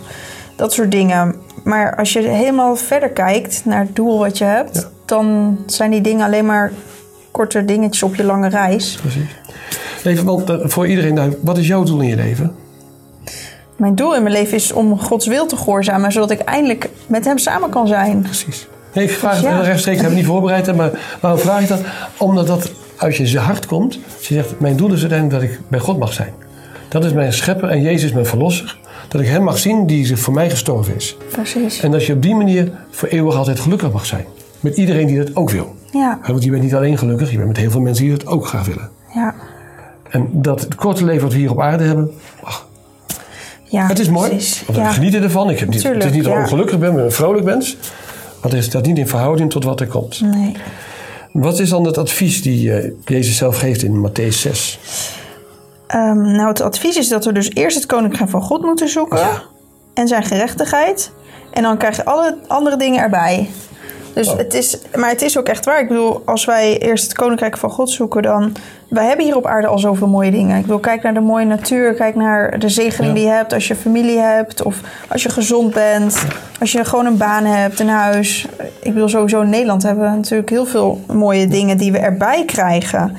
dat 0.57 0.73
soort 0.73 0.91
dingen. 0.91 1.35
Maar 1.64 1.97
als 1.97 2.12
je 2.12 2.21
helemaal 2.21 2.77
verder 2.77 3.09
kijkt 3.11 3.64
naar 3.64 3.81
het 3.81 3.97
doel 3.97 4.19
wat 4.19 4.38
je 4.38 4.45
hebt, 4.45 4.77
Ja. 4.77 4.83
dan 5.05 5.59
zijn 5.67 5.91
die 5.91 6.01
dingen 6.01 6.27
alleen 6.27 6.47
maar 6.47 6.73
korte 7.31 7.64
dingetjes 7.64 8.03
op 8.03 8.14
je 8.14 8.25
lange 8.25 8.49
reis. 8.49 8.99
precies. 9.01 9.37
Even, 10.05 10.25
want 10.25 10.51
eh, 10.51 10.57
voor 10.62 10.87
iedereen, 10.87 11.14
nou, 11.14 11.37
wat 11.43 11.59
is 11.59 11.67
jouw 11.67 11.83
doel 11.83 12.01
in 12.01 12.09
je 12.09 12.17
leven? 12.17 12.55
Mijn 13.77 13.95
doel 13.95 14.14
in 14.17 14.23
mijn 14.23 14.35
leven 14.35 14.55
is 14.57 14.73
om 14.73 15.01
Gods 15.01 15.27
wil 15.27 15.47
te 15.47 15.57
gehoorzamen, 15.57 16.12
zodat 16.12 16.31
ik 16.31 16.41
eindelijk 16.41 16.91
met 17.07 17.25
Hem 17.25 17.38
samen 17.38 17.71
kan 17.71 17.87
zijn. 17.87 18.23
Precies. 18.23 18.69
Nee, 18.95 19.05
ik 19.05 19.11
vraag 19.11 19.35
het 19.35 19.43
Ja. 19.43 19.55
heel 19.55 19.64
rechtstreeks, 19.64 19.97
ik 19.97 20.03
heb 20.03 20.11
het 20.12 20.21
niet 20.21 20.29
voorbereid, 20.29 20.77
maar 20.77 20.91
waarom 21.21 21.41
vraag 21.41 21.61
ik 21.61 21.69
dat? 21.69 21.81
Omdat 22.17 22.47
dat 22.47 22.71
uit 22.97 23.17
je 23.17 23.38
hart 23.38 23.67
komt. 23.67 23.95
Je 23.95 24.35
zegt, 24.35 24.61
mijn 24.61 24.77
doel 24.77 24.93
is 24.93 25.01
uiteindelijk 25.01 25.41
dat 25.41 25.51
ik 25.51 25.61
bij 25.69 25.79
God 25.81 25.99
mag 25.99 26.12
zijn. 26.12 26.33
Dat 26.88 27.05
is 27.05 27.12
mijn 27.12 27.33
schepper 27.33 27.68
en 27.68 27.83
Jezus 27.83 28.12
mijn 28.12 28.27
verlosser. 28.27 28.79
Dat 29.09 29.20
ik 29.20 29.27
hem 29.27 29.42
mag 29.42 29.59
zien 29.59 29.87
die 29.87 30.07
zich 30.07 30.18
voor 30.18 30.35
mij 30.35 30.51
gestorven 30.51 30.94
is. 30.96 31.16
Precies. 31.33 31.81
En 31.81 31.90
dat 31.90 32.05
je 32.07 32.12
op 32.12 32.22
die 32.22 32.35
manier 32.35 32.70
voor 32.90 33.09
eeuwig 33.09 33.37
altijd 33.37 33.61
gelukkig 33.61 33.92
mag 33.92 34.07
zijn. 34.07 34.24
Met 34.61 34.77
iedereen 34.77 35.07
die 35.07 35.18
dat 35.18 35.37
ook 35.37 35.51
wil. 35.51 35.74
Ja, 35.92 36.18
Want 36.27 36.44
je 36.44 36.51
bent 36.51 36.62
niet 36.62 36.74
alleen 36.74 36.98
gelukkig, 36.98 37.31
je 37.31 37.37
bent 37.37 37.48
met 37.48 37.57
heel 37.57 37.70
veel 37.70 37.81
mensen 37.81 38.05
die 38.05 38.16
dat 38.16 38.27
ook 38.27 38.46
graag 38.46 38.66
willen. 38.66 38.90
ja, 39.14 39.35
En 40.11 40.29
dat 40.33 40.61
het 40.61 40.74
korte 40.74 41.05
leven 41.05 41.22
wat 41.22 41.33
we 41.33 41.38
hier 41.38 41.51
op 41.51 41.61
aarde 41.61 41.85
hebben, 41.85 42.11
ach, 42.42 42.66
ja. 43.64 43.87
het 43.87 43.98
is 43.98 44.09
mooi. 44.09 44.29
Precies. 44.29 44.62
Want 44.66 44.79
we 44.79 44.85
Ja. 44.85 44.90
genieten 44.92 45.22
ervan. 45.22 45.51
Ik 45.51 45.59
heb 45.59 45.68
niet, 45.68 45.83
het 45.83 46.05
is 46.05 46.12
niet 46.12 46.24
dat 46.24 46.33
ik 46.33 46.38
ja. 46.38 46.42
ongelukkig 46.44 46.79
ben, 46.79 46.94
maar 46.94 47.05
een 47.05 47.12
vrolijk 47.12 47.44
mens. 47.44 47.77
Maar 48.42 48.55
is 48.55 48.70
dat 48.70 48.87
niet 48.87 48.98
in 48.98 49.09
verhouding 49.09 49.51
tot 49.51 49.64
wat 49.64 49.81
er 49.81 49.87
komt. 49.87 50.20
Nee. 50.20 50.53
Wat 51.33 51.59
is 51.61 51.68
dan 51.68 51.85
het 51.85 51.98
advies 51.98 52.42
die 52.42 52.72
eh, 52.72 52.90
Jezus 53.05 53.37
zelf 53.37 53.57
geeft 53.59 53.83
in 53.83 54.09
Matthäus 54.09 54.29
6? 54.38 54.79
Ehm, 55.88 56.33
nou, 56.33 56.48
het 56.48 56.61
advies 56.61 56.96
is 56.96 57.09
dat 57.09 57.24
we 57.24 57.33
dus 57.33 57.55
eerst 57.55 57.77
het 57.77 57.87
koninkrijk 57.87 58.31
van 58.31 58.42
God 58.42 58.62
moeten 58.62 58.88
zoeken. 58.88 59.18
Ja. 59.18 59.42
En 59.94 60.09
zijn 60.09 60.22
gerechtigheid. 60.22 61.11
En 61.53 61.62
dan 61.62 61.77
krijg 61.77 61.96
je 61.96 62.05
alle 62.05 62.37
andere 62.46 62.77
dingen 62.77 63.01
erbij. 63.03 63.51
Dus 64.14 64.29
Oh. 64.29 64.37
het 64.37 64.55
is, 64.55 64.79
maar 64.96 65.09
het 65.11 65.22
is 65.22 65.38
ook 65.38 65.46
echt 65.48 65.64
waar. 65.64 65.81
Ik 65.81 65.88
bedoel, 65.88 66.22
als 66.24 66.44
wij 66.44 66.79
eerst 66.79 67.05
het 67.05 67.12
koninkrijk 67.14 67.57
van 67.57 67.70
God 67.70 67.90
zoeken, 67.90 68.22
dan. 68.22 68.53
Wij 68.88 69.07
hebben 69.07 69.24
hier 69.24 69.37
op 69.37 69.46
aarde 69.46 69.66
al 69.66 69.79
zoveel 69.79 70.07
mooie 70.09 70.31
dingen. 70.31 70.59
Ik 70.59 70.66
wil 70.66 70.79
kijk 70.79 71.03
naar 71.03 71.14
de 71.14 71.20
mooie 71.20 71.44
natuur, 71.44 71.94
kijk 71.94 72.14
naar 72.14 72.59
de 72.59 72.68
zegening 72.68 73.09
Ja. 73.12 73.18
die 73.18 73.24
je 73.29 73.35
hebt 73.35 73.53
als 73.53 73.68
je 73.68 73.74
familie 73.74 74.18
hebt, 74.18 74.62
of 74.62 74.81
als 75.09 75.22
je 75.22 75.29
gezond 75.29 75.74
bent, 75.74 76.22
als 76.61 76.72
je 76.72 76.85
gewoon 76.85 77.07
een 77.07 77.16
baan 77.16 77.44
hebt, 77.44 77.81
een 77.81 77.88
huis. 77.88 78.46
Ik 78.83 78.92
bedoel, 78.92 79.09
sowieso 79.09 79.40
in 79.40 79.48
Nederland 79.51 79.83
hebben 79.83 80.11
we 80.11 80.16
natuurlijk 80.16 80.51
heel 80.51 80.66
veel 80.66 81.01
mooie 81.12 81.46
dingen 81.48 81.77
die 81.79 81.92
we 81.92 81.98
erbij 81.98 82.44
krijgen. 82.44 83.16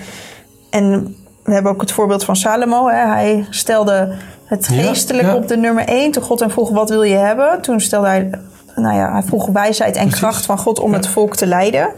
En 0.69 1.15
we 1.49 1.55
hebben 1.55 1.71
ook 1.71 1.81
het 1.81 1.91
voorbeeld 1.91 2.23
van 2.23 2.35
Salomo. 2.35 2.87
Hè. 2.87 3.07
Hij 3.07 3.45
stelde 3.49 4.13
het 4.45 4.67
geestelijk 4.67 5.27
ja. 5.27 5.35
op 5.35 5.47
de 5.47 5.57
nummer 5.57 5.85
één. 5.87 6.11
Toen 6.11 6.23
God 6.23 6.39
hem 6.39 6.49
vroeg, 6.49 6.69
wat 6.69 6.89
wil 6.89 7.03
je 7.03 7.15
hebben? 7.15 7.61
Toen 7.61 7.79
stelde 7.79 8.07
hij, 8.07 8.29
nou 8.75 8.95
ja, 8.95 9.11
hij 9.11 9.23
vroeg 9.23 9.47
wijsheid 9.47 9.95
en 9.95 10.01
Precies. 10.01 10.19
kracht 10.19 10.45
van 10.45 10.57
God 10.57 10.79
om 10.79 10.91
Ja. 10.91 10.97
het 10.97 11.07
volk 11.07 11.35
te 11.35 11.45
leiden. 11.47 11.89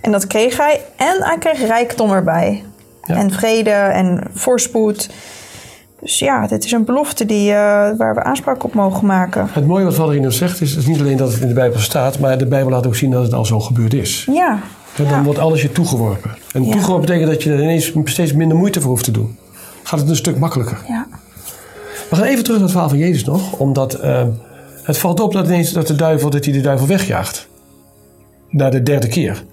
En 0.00 0.12
dat 0.12 0.26
kreeg 0.26 0.56
hij. 0.56 0.80
En 0.96 1.16
hij 1.18 1.36
kreeg 1.38 1.66
rijkdom 1.66 2.10
erbij. 2.12 2.64
En 3.02 3.30
vrede 3.30 3.70
en 3.70 4.20
voorspoed. 4.34 5.10
Dus 6.00 6.18
ja, 6.18 6.46
dit 6.46 6.64
is 6.64 6.72
een 6.72 6.84
belofte 6.84 7.26
die, 7.26 7.50
eh, 7.50 7.56
waar 7.96 8.14
we 8.14 8.22
aanspraak 8.22 8.64
op 8.64 8.74
mogen 8.74 9.06
maken. 9.06 9.48
Het 9.52 9.66
mooie 9.66 9.84
wat 9.84 9.94
Vaderino 9.94 10.30
zegt 10.30 10.60
is, 10.60 10.76
is 10.76 10.86
niet 10.86 11.00
alleen 11.00 11.16
dat 11.16 11.32
het 11.32 11.40
in 11.40 11.48
de 11.48 11.54
Bijbel 11.54 11.78
staat, 11.80 12.18
maar 12.18 12.38
de 12.38 12.46
Bijbel 12.46 12.70
laat 12.70 12.86
ook 12.86 12.94
zien 12.96 13.10
dat 13.10 13.22
het 13.22 13.32
al 13.32 13.44
zo 13.44 13.60
gebeurd 13.60 13.94
is. 13.94 14.26
Ja, 14.32 14.58
En 14.98 15.08
dan 15.08 15.24
wordt 15.24 15.38
alles 15.38 15.62
je 15.62 15.72
toegeworpen. 15.72 16.30
En 16.52 16.62
toegeworpen 16.62 17.06
betekent 17.06 17.30
dat 17.30 17.42
je 17.42 17.52
er 17.52 17.62
ineens 17.62 17.92
steeds 18.04 18.32
minder 18.32 18.56
moeite 18.56 18.80
voor 18.80 18.90
hoeft 18.90 19.04
te 19.04 19.10
doen. 19.10 19.36
Gaat 19.82 20.00
het 20.00 20.08
een 20.08 20.16
stuk 20.16 20.38
makkelijker. 20.38 20.78
ja. 20.88 21.06
We 22.10 22.16
gaan 22.16 22.24
even 22.24 22.44
terug 22.44 22.58
naar 22.58 22.68
het 22.68 22.70
verhaal 22.70 22.88
van 22.88 22.98
Jezus 22.98 23.24
nog, 23.24 23.52
omdat 23.52 23.94
eh, 23.94 24.26
het 24.82 24.98
valt 24.98 25.20
op 25.20 25.32
dat 25.32 25.44
ineens 25.44 25.72
dat 25.72 25.86
de 25.86 25.94
duivel, 25.94 26.30
dat 26.30 26.44
hij 26.44 26.54
de 26.54 26.60
duivel 26.60 26.86
wegjaagt. 26.86 27.48
Na 28.50 28.70
de 28.70 28.82
derde 28.82 29.08
keer. 29.08 29.44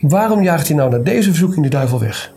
Waarom 0.00 0.42
jaagt 0.42 0.66
hij 0.68 0.76
nou 0.76 0.90
naar 0.90 1.02
deze 1.02 1.28
verzoeking 1.28 1.64
de 1.64 1.70
duivel 1.70 1.98
weg? 1.98 2.32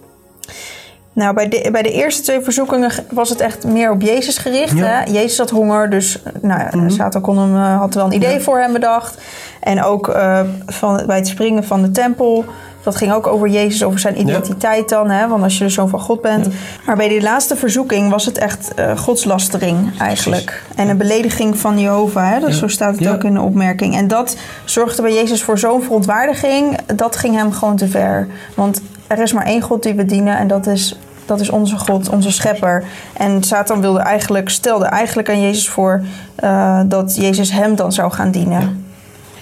Nou, 1.15 1.34
bij 1.34 1.49
de, 1.49 1.69
bij 1.71 1.82
de 1.82 1.91
eerste 1.91 2.21
twee 2.21 2.41
verzoekingen 2.41 2.91
was 3.12 3.30
het 3.30 3.39
echt 3.39 3.63
meer 3.63 3.91
op 3.91 4.01
Jezus 4.01 4.38
gericht. 4.38 4.78
Ja. 4.78 4.86
Hè? 4.86 5.12
Jezus 5.12 5.38
had 5.38 5.49
honger, 5.49 5.89
dus 5.89 6.21
nou 6.41 6.60
ja, 6.60 6.89
Satan 6.89 7.21
kon 7.21 7.38
hem, 7.38 7.56
eh, 7.56 7.80
had 7.80 7.93
wel 7.93 8.06
een 8.06 8.13
idee 8.13 8.39
voor 8.39 8.60
hem 8.60 8.73
bedacht. 8.73 9.21
En 9.60 9.84
ook 9.84 10.08
eh, 10.08 10.39
van, 10.65 11.04
bij 11.06 11.15
het 11.15 11.28
springen 11.28 11.63
van 11.63 11.82
de 11.82 11.91
tempel, 11.91 12.45
dat 12.84 12.95
ging 12.95 13.13
ook 13.13 13.28
over 13.28 13.47
Jezus, 13.47 13.84
over 13.84 13.99
zijn 13.99 14.19
identiteit 14.19 14.89
dan. 14.89 15.10
Hè? 15.10 15.28
Want 15.28 15.43
als 15.43 15.58
je 15.58 15.63
de 15.63 15.69
zoon 15.69 15.89
van 15.89 15.99
God 15.99 16.21
bent. 16.21 16.47
Maar 16.86 16.95
bij 16.95 17.08
die 17.08 17.21
laatste 17.21 17.56
verzoeking 17.56 18.10
was 18.10 18.25
het 18.25 18.38
echt 18.38 18.73
eh, 18.73 18.97
godslastering 18.97 19.99
eigenlijk. 19.99 20.63
En 20.75 20.89
een 20.89 20.97
belediging 20.97 21.58
van 21.58 21.80
Jehovah. 21.80 22.30
Hè? 22.30 22.39
Dat, 22.39 22.49
Ja. 22.49 22.56
Zo 22.56 22.67
staat 22.67 22.99
het 22.99 23.08
ook 23.08 23.23
in 23.23 23.34
de 23.34 23.41
opmerking. 23.41 23.95
En 23.95 24.08
dat 24.08 24.38
zorgde 24.65 25.01
bij 25.01 25.13
Jezus 25.13 25.43
voor 25.43 25.58
zo'n 25.58 25.82
verontwaardiging. 25.82 26.78
Dat 26.95 27.15
ging 27.15 27.36
hem 27.36 27.51
gewoon 27.51 27.75
te 27.75 27.88
ver. 27.88 28.28
Want 28.56 28.82
er 29.08 29.19
is 29.19 29.34
maar 29.34 29.45
één 29.45 29.62
God 29.62 29.84
die 29.84 29.93
we 29.93 30.06
dienen 30.06 30.38
en 30.38 30.47
dat 30.47 30.67
is, 30.67 30.99
dat 31.25 31.39
is 31.39 31.49
onze 31.49 31.77
God, 31.77 32.09
onze 32.09 32.31
schepper. 32.31 32.83
En 33.13 33.43
Satan 33.43 33.81
wilde 33.81 33.99
eigenlijk, 33.99 34.49
stelde 34.49 34.85
eigenlijk 34.85 35.29
aan 35.29 35.41
Jezus 35.41 35.69
voor 35.69 36.03
eh, 36.35 36.81
dat 36.85 37.15
Jezus 37.15 37.51
hem 37.51 37.75
dan 37.75 37.91
zou 37.91 38.11
gaan 38.11 38.31
dienen. 38.31 38.85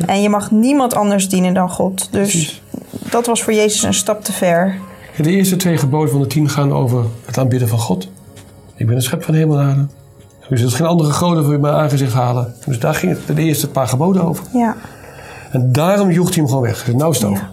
En 0.05 0.21
je 0.21 0.29
mag 0.29 0.51
niemand 0.51 0.95
anders 0.95 1.29
dienen 1.29 1.53
dan 1.53 1.69
God. 1.69 2.07
Dus 2.11 2.31
Precies. 2.31 2.61
dat 2.89 3.25
was 3.25 3.43
voor 3.43 3.53
Jezus 3.53 3.83
een 3.83 3.93
stap 3.93 4.23
te 4.23 4.31
ver. 4.31 4.75
De 5.17 5.31
eerste 5.31 5.55
twee 5.55 5.77
geboden 5.77 6.11
van 6.11 6.21
de 6.21 6.27
tien 6.27 6.49
gaan 6.49 6.73
over 6.73 7.05
het 7.25 7.37
aanbidden 7.37 7.67
van 7.67 7.79
God. 7.79 8.07
Ik 8.75 8.85
ben 8.85 8.95
de 8.95 9.01
schep 9.01 9.23
van 9.23 9.33
hemel 9.33 9.59
en 9.59 9.67
aarde. 9.67 9.87
U 10.49 10.57
zult 10.57 10.73
geen 10.73 10.87
andere 10.87 11.11
goden 11.11 11.45
voor 11.45 11.59
mijn 11.59 11.73
aangezicht 11.73 12.13
halen. 12.13 12.53
Dus 12.65 12.79
daar 12.79 12.95
ging 12.95 13.11
het 13.11 13.37
de 13.37 13.41
eerste 13.41 13.69
paar 13.69 13.87
geboden 13.87 14.23
over. 14.23 14.45
Ja, 14.53 14.75
En 15.51 15.71
daarom 15.71 16.11
joegt 16.11 16.33
hij 16.33 16.37
hem 16.37 16.47
gewoon 16.47 16.63
weg. 16.63 16.85
Het 16.85 16.95
nauwste 16.95 17.25
over. 17.25 17.49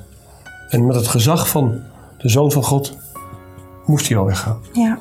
En 0.69 0.87
met 0.87 0.97
het 0.97 1.09
gezag 1.09 1.49
van 1.49 1.81
de 2.19 2.29
Zoon 2.29 2.53
van 2.53 2.65
God 2.65 2.97
moest 3.91 4.09
hij 4.09 4.17
al 4.17 4.25
weggaan. 4.25 4.59
ja, 4.73 4.99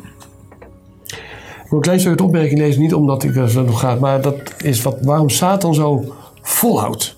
Ik 1.06 1.66
wil 1.70 1.78
een 1.78 1.82
klein 1.82 2.00
stukje 2.00 2.26
opmerking 2.26 2.60
lezen, 2.60 2.82
niet 2.82 2.94
omdat 2.94 3.24
ik 3.24 3.36
er 3.36 3.50
zo 3.50 3.64
nog 3.64 3.80
gaat, 3.80 4.00
maar 4.00 4.22
dat 4.22 4.36
is 4.58 4.82
wat, 4.82 4.98
waarom 5.02 5.30
Satan 5.30 5.74
zo 5.74 6.14
volhoudt. 6.42 7.16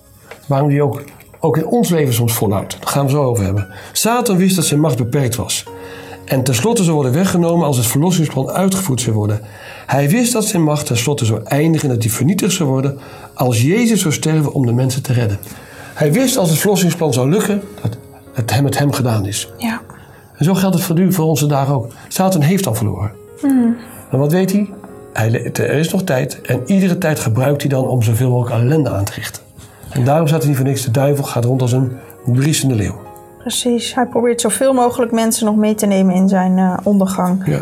Waarom 0.47 0.69
hij 0.69 0.81
ook, 0.81 1.03
ook 1.39 1.57
in 1.57 1.65
ons 1.65 1.89
leven 1.89 2.13
soms 2.13 2.33
volhoudt. 2.33 2.77
Daar 2.79 2.89
gaan 2.89 3.05
we 3.05 3.11
zo 3.11 3.23
over 3.23 3.43
hebben. 3.43 3.67
Satan 3.91 4.37
wist 4.37 4.55
dat 4.55 4.65
zijn 4.65 4.79
macht 4.79 4.97
beperkt 4.97 5.35
was. 5.35 5.63
En 6.25 6.43
tenslotte 6.43 6.83
zou 6.83 6.95
worden 6.95 7.13
weggenomen 7.13 7.65
als 7.65 7.77
het 7.77 7.85
verlossingsplan 7.85 8.49
uitgevoerd 8.49 9.01
zou 9.01 9.15
worden. 9.15 9.41
Hij 9.85 10.09
wist 10.09 10.33
dat 10.33 10.45
zijn 10.45 10.63
macht 10.63 10.85
tenslotte 10.85 11.25
zou 11.25 11.43
eindigen 11.43 11.89
en 11.89 11.93
dat 11.95 12.03
hij 12.03 12.13
vernietigd 12.13 12.53
zou 12.53 12.69
worden 12.69 12.99
als 13.33 13.61
Jezus 13.61 14.01
zou 14.01 14.13
sterven 14.13 14.53
om 14.53 14.65
de 14.65 14.73
mensen 14.73 15.03
te 15.03 15.13
redden. 15.13 15.39
Hij 15.93 16.11
wist 16.13 16.37
als 16.37 16.49
het 16.49 16.59
verlossingsplan 16.59 17.13
zou 17.13 17.29
lukken 17.29 17.61
dat 17.81 17.97
het 18.33 18.51
hem 18.53 18.63
met 18.63 18.77
hem 18.77 18.91
gedaan 18.91 19.25
is. 19.25 19.49
ja, 19.57 19.81
En 20.41 20.47
zo 20.47 20.53
geldt 20.53 20.75
het 20.75 20.83
voor 20.83 20.99
u, 20.99 21.13
voor 21.13 21.25
onze 21.25 21.45
dagen 21.45 21.73
ook. 21.73 21.87
Satan 22.07 22.41
heeft 22.41 22.67
al 22.67 22.73
verloren. 22.73 23.11
En 24.11 24.19
wat 24.19 24.31
weet 24.31 24.51
hij? 24.51 24.69
hij? 25.13 25.51
Er 25.53 25.69
is 25.69 25.91
nog 25.91 26.03
tijd 26.03 26.41
en 26.41 26.61
iedere 26.65 26.97
tijd 26.97 27.19
gebruikt 27.19 27.61
hij 27.61 27.69
dan 27.69 27.87
om 27.87 28.01
zoveel 28.01 28.29
mogelijk 28.29 28.61
ellende 28.61 28.89
aan 28.89 29.03
te 29.03 29.11
richten. 29.13 29.43
En 29.89 30.05
daarom 30.05 30.27
staat 30.27 30.39
hij 30.39 30.47
niet 30.47 30.57
voor 30.57 30.67
niks. 30.67 30.83
De 30.83 30.91
duivel 30.91 31.23
gaat 31.23 31.45
rond 31.45 31.61
als 31.61 31.71
een 31.71 31.91
briesende 32.25 32.75
leeuw. 32.75 32.95
precies. 33.39 33.95
Hij 33.95 34.05
probeert 34.05 34.41
zoveel 34.41 34.73
mogelijk 34.73 35.11
mensen 35.11 35.45
nog 35.45 35.55
mee 35.55 35.75
te 35.75 35.85
nemen 35.85 36.15
in 36.15 36.29
zijn 36.29 36.57
eh, 36.57 36.77
ondergang. 36.83 37.43
Ja. 37.45 37.61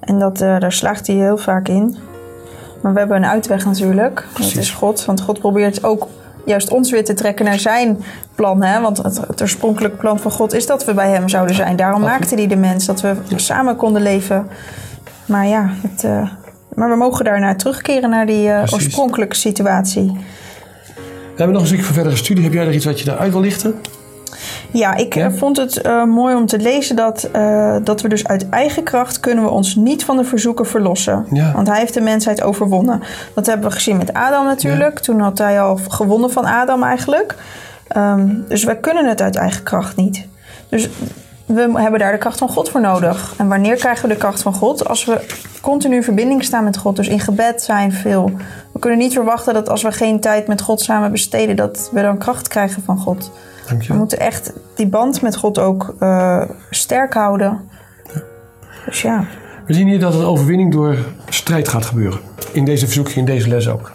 En 0.00 0.18
dat, 0.18 0.40
eh, 0.40 0.58
daar 0.58 0.72
slaagt 0.72 1.06
hij 1.06 1.16
heel 1.16 1.36
vaak 1.38 1.68
in. 1.68 1.96
Maar 2.82 2.92
we 2.92 2.98
hebben 2.98 3.16
een 3.16 3.26
uitweg 3.26 3.64
natuurlijk. 3.64 4.14
Dat 4.14 4.32
Precies. 4.32 4.56
is 4.58 4.70
God. 4.70 5.04
Want 5.04 5.20
God 5.20 5.38
probeert 5.38 5.84
ook 5.84 6.06
juist 6.48 6.70
ons 6.70 6.90
weer 6.90 7.04
te 7.04 7.14
trekken 7.14 7.44
naar 7.44 7.58
zijn 7.58 7.98
plan. 8.34 8.62
Hè? 8.62 8.80
Want 8.80 9.02
het, 9.02 9.20
het 9.26 9.42
oorspronkelijke 9.42 9.96
plan 9.96 10.18
van 10.18 10.30
God 10.30 10.54
is 10.54 10.66
dat 10.66 10.84
we 10.84 10.94
bij 10.94 11.10
hem 11.10 11.28
zouden 11.28 11.54
zijn. 11.54 11.76
Daarom 11.76 12.00
maakte 12.00 12.34
hij 12.34 12.46
de 12.46 12.56
mens, 12.56 12.86
dat 12.86 13.00
we 13.00 13.14
samen 13.36 13.76
konden 13.76 14.02
leven. 14.02 14.48
Maar 15.26 15.46
ja, 15.46 15.70
het, 15.82 16.04
uh, 16.04 16.30
maar 16.74 16.88
we 16.88 16.96
mogen 16.96 17.24
daarna 17.24 17.54
terugkeren 17.54 18.10
naar 18.10 18.26
die 18.26 18.48
uh, 18.48 18.62
oorspronkelijke 18.72 19.36
situatie. 19.36 20.16
We 20.94 21.44
hebben 21.44 21.52
nog 21.52 21.60
een 21.60 21.66
stukje 21.68 21.84
voor 21.84 21.94
verdere 21.94 22.16
studie. 22.16 22.44
Heb 22.44 22.52
jij 22.52 22.66
er 22.66 22.74
iets 22.74 22.84
wat 22.84 22.98
je 22.98 23.04
daaruit 23.04 23.32
wil 23.32 23.40
lichten? 23.40 23.74
Ja, 24.70 24.94
ik 24.94 25.14
ja? 25.14 25.30
vond 25.30 25.56
het 25.56 25.86
uh, 25.86 26.04
mooi 26.04 26.34
om 26.34 26.46
te 26.46 26.58
lezen 26.58 26.96
dat, 26.96 27.28
uh, 27.36 27.76
dat 27.82 28.00
we 28.00 28.08
dus 28.08 28.26
uit 28.26 28.48
eigen 28.48 28.82
kracht 28.82 29.20
kunnen 29.20 29.44
we 29.44 29.50
ons 29.50 29.74
niet 29.74 30.04
van 30.04 30.16
de 30.16 30.24
verzoeken 30.24 30.66
verlossen. 30.66 31.26
Ja. 31.30 31.52
Want 31.52 31.68
hij 31.68 31.78
heeft 31.78 31.94
de 31.94 32.00
mensheid 32.00 32.42
overwonnen. 32.42 33.02
Dat 33.34 33.46
hebben 33.46 33.68
we 33.68 33.74
gezien 33.74 33.96
met 33.96 34.12
Adam 34.12 34.44
natuurlijk. 34.44 34.94
Ja. 34.98 35.04
Toen 35.04 35.20
had 35.20 35.38
hij 35.38 35.60
al 35.60 35.78
gewonnen 35.88 36.30
van 36.30 36.44
Adam 36.44 36.82
eigenlijk. 36.82 37.34
Um, 37.96 38.44
dus 38.48 38.64
wij 38.64 38.76
kunnen 38.76 39.06
het 39.06 39.22
uit 39.22 39.36
eigen 39.36 39.62
kracht 39.62 39.96
niet. 39.96 40.26
Dus 40.68 40.88
we 41.46 41.70
hebben 41.74 42.00
daar 42.00 42.12
de 42.12 42.18
kracht 42.18 42.38
van 42.38 42.48
God 42.48 42.68
voor 42.68 42.80
nodig. 42.80 43.34
En 43.36 43.48
wanneer 43.48 43.76
krijgen 43.76 44.08
we 44.08 44.14
de 44.14 44.20
kracht 44.20 44.42
van 44.42 44.54
God? 44.54 44.88
Als 44.88 45.04
we 45.04 45.26
continu 45.60 45.96
in 45.96 46.02
verbinding 46.02 46.44
staan 46.44 46.64
met 46.64 46.76
God. 46.76 46.96
Dus 46.96 47.08
in 47.08 47.20
gebed 47.20 47.62
zijn 47.62 47.92
veel. 47.92 48.30
We 48.72 48.78
kunnen 48.78 48.98
niet 48.98 49.12
verwachten 49.12 49.54
dat 49.54 49.68
als 49.68 49.82
we 49.82 49.92
geen 49.92 50.20
tijd 50.20 50.46
met 50.46 50.60
God 50.60 50.80
samen 50.80 51.10
besteden, 51.10 51.56
dat 51.56 51.90
we 51.92 52.02
dan 52.02 52.18
kracht 52.18 52.48
krijgen 52.48 52.82
van 52.82 52.98
God. 52.98 53.30
We 53.68 53.94
moeten 53.94 54.18
echt 54.18 54.52
die 54.74 54.86
band 54.86 55.22
met 55.22 55.36
God 55.36 55.58
ook 55.58 55.94
uh, 56.00 56.42
sterk 56.70 57.14
houden. 57.14 57.60
Ja. 58.14 58.22
Dus 58.86 59.02
ja. 59.02 59.24
We 59.66 59.74
zien 59.74 59.88
hier 59.88 60.00
dat 60.00 60.14
een 60.14 60.24
overwinning 60.24 60.72
door 60.72 60.96
strijd 61.28 61.68
gaat 61.68 61.84
gebeuren. 61.84 62.20
In 62.52 62.64
deze 62.64 62.84
verzoeking, 62.84 63.16
in 63.16 63.24
deze 63.24 63.48
les 63.48 63.68
ook. 63.68 63.92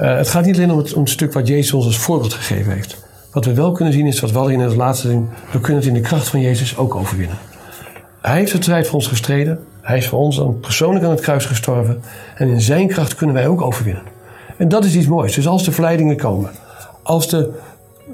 Uh, 0.00 0.16
het 0.16 0.28
gaat 0.28 0.44
niet 0.44 0.56
alleen 0.56 0.70
om 0.70 0.78
het, 0.78 0.94
om 0.94 1.00
het 1.00 1.10
stuk 1.10 1.32
wat 1.32 1.48
Jezus 1.48 1.72
ons 1.72 1.86
als 1.86 1.98
voorbeeld 1.98 2.32
gegeven 2.32 2.72
heeft. 2.72 3.04
Wat 3.32 3.44
we 3.44 3.54
wel 3.54 3.72
kunnen 3.72 3.94
zien 3.94 4.06
is 4.06 4.20
wat 4.20 4.30
we 4.30 4.38
al 4.38 4.48
in 4.48 4.60
het 4.60 4.76
laatste 4.76 5.08
zien. 5.08 5.28
We 5.52 5.60
kunnen 5.60 5.82
het 5.82 5.90
in 5.90 5.94
de 5.94 6.08
kracht 6.08 6.28
van 6.28 6.40
Jezus 6.40 6.76
ook 6.76 6.94
overwinnen. 6.94 7.36
Hij 8.20 8.36
heeft 8.36 8.52
de 8.52 8.62
strijd 8.62 8.86
voor 8.86 8.94
ons 8.94 9.06
gestreden. 9.06 9.58
Hij 9.80 9.96
is 9.96 10.08
voor 10.08 10.18
ons 10.18 10.36
dan 10.36 10.60
persoonlijk 10.60 11.04
aan 11.04 11.10
het 11.10 11.20
kruis 11.20 11.44
gestorven. 11.44 12.02
En 12.34 12.48
in 12.48 12.60
zijn 12.60 12.88
kracht 12.88 13.14
kunnen 13.14 13.34
wij 13.34 13.48
ook 13.48 13.62
overwinnen. 13.62 14.02
En 14.56 14.68
dat 14.68 14.84
is 14.84 14.94
iets 14.94 15.06
moois. 15.06 15.34
Dus 15.34 15.48
als 15.48 15.64
de 15.64 15.72
verleidingen 15.72 16.16
komen. 16.16 16.50
Als 17.02 17.28
de 17.28 17.50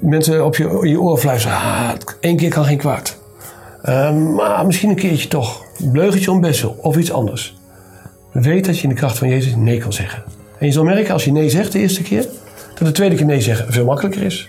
mensen 0.03 0.45
op 0.45 0.57
je, 0.57 1.01
oor 1.01 1.19
fluisteren. 1.19 1.57
Ah, 1.57 1.91
één 2.21 2.37
keer 2.37 2.51
kan 2.51 2.65
geen 2.65 2.79
kwaad. 2.79 3.21
Uh, 3.85 4.17
maar 4.17 4.67
misschien 4.67 4.91
een 4.91 4.97
keertje 4.97 5.29
toch. 5.29 5.65
Een 5.79 5.91
bleugetje 5.91 6.31
om 6.31 6.45
of 6.77 6.97
iets 6.97 7.13
anders. 7.13 7.57
Weet 8.33 8.65
dat 8.65 8.77
je 8.77 8.83
in 8.83 8.89
de 8.89 8.95
kracht 8.95 9.19
van 9.19 9.29
Jezus 9.29 9.55
nee 9.57 9.79
kan 9.79 9.93
zeggen. 9.93 10.23
En 10.59 10.67
je 10.67 10.73
zal 10.73 10.85
merken 10.85 11.13
als 11.13 11.25
je 11.25 11.33
nee 11.33 11.51
zegt 11.51 11.73
de 11.73 11.79
eerste 11.79 12.03
keer, 12.03 12.27
dat 12.75 12.87
de 12.87 12.93
tweede 12.93 13.15
keer 13.15 13.27
nee 13.27 13.41
zeggen 13.41 13.73
veel 13.73 13.85
makkelijker 13.85 14.23
is. 14.23 14.49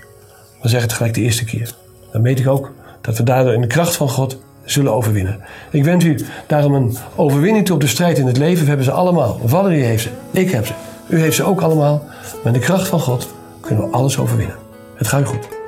Dan 0.61 0.69
zeg 0.69 0.81
het 0.81 0.93
gelijk 0.93 1.13
de 1.13 1.21
eerste 1.21 1.45
keer. 1.45 1.75
Dan 2.11 2.21
weet 2.21 2.39
ik 2.39 2.47
ook 2.47 2.71
dat 3.01 3.17
we 3.17 3.23
daardoor 3.23 3.53
in 3.53 3.61
de 3.61 3.67
kracht 3.67 3.95
van 3.95 4.09
God 4.09 4.37
zullen 4.63 4.93
overwinnen. 4.93 5.39
Ik 5.71 5.83
wens 5.83 6.05
u 6.05 6.25
daarom 6.47 6.73
een 6.73 6.97
overwinning 7.15 7.65
toe 7.65 7.75
op 7.75 7.81
de 7.81 7.87
strijd 7.87 8.17
in 8.17 8.27
het 8.27 8.37
leven. 8.37 8.61
We 8.61 8.67
hebben 8.67 8.85
ze 8.85 8.91
allemaal. 8.91 9.39
Valerie 9.45 9.83
heeft 9.83 10.03
ze. 10.03 10.09
Ik 10.31 10.51
heb 10.51 10.65
ze. 10.65 10.73
U 11.07 11.19
heeft 11.19 11.35
ze 11.35 11.43
ook 11.43 11.61
allemaal. 11.61 12.03
In 12.43 12.53
de 12.53 12.59
kracht 12.59 12.87
van 12.87 12.99
God 12.99 13.27
kunnen 13.61 13.85
we 13.85 13.95
alles 13.95 14.17
overwinnen. 14.17 14.62
Het 14.95 15.07
gaat 15.07 15.27
goed. 15.27 15.62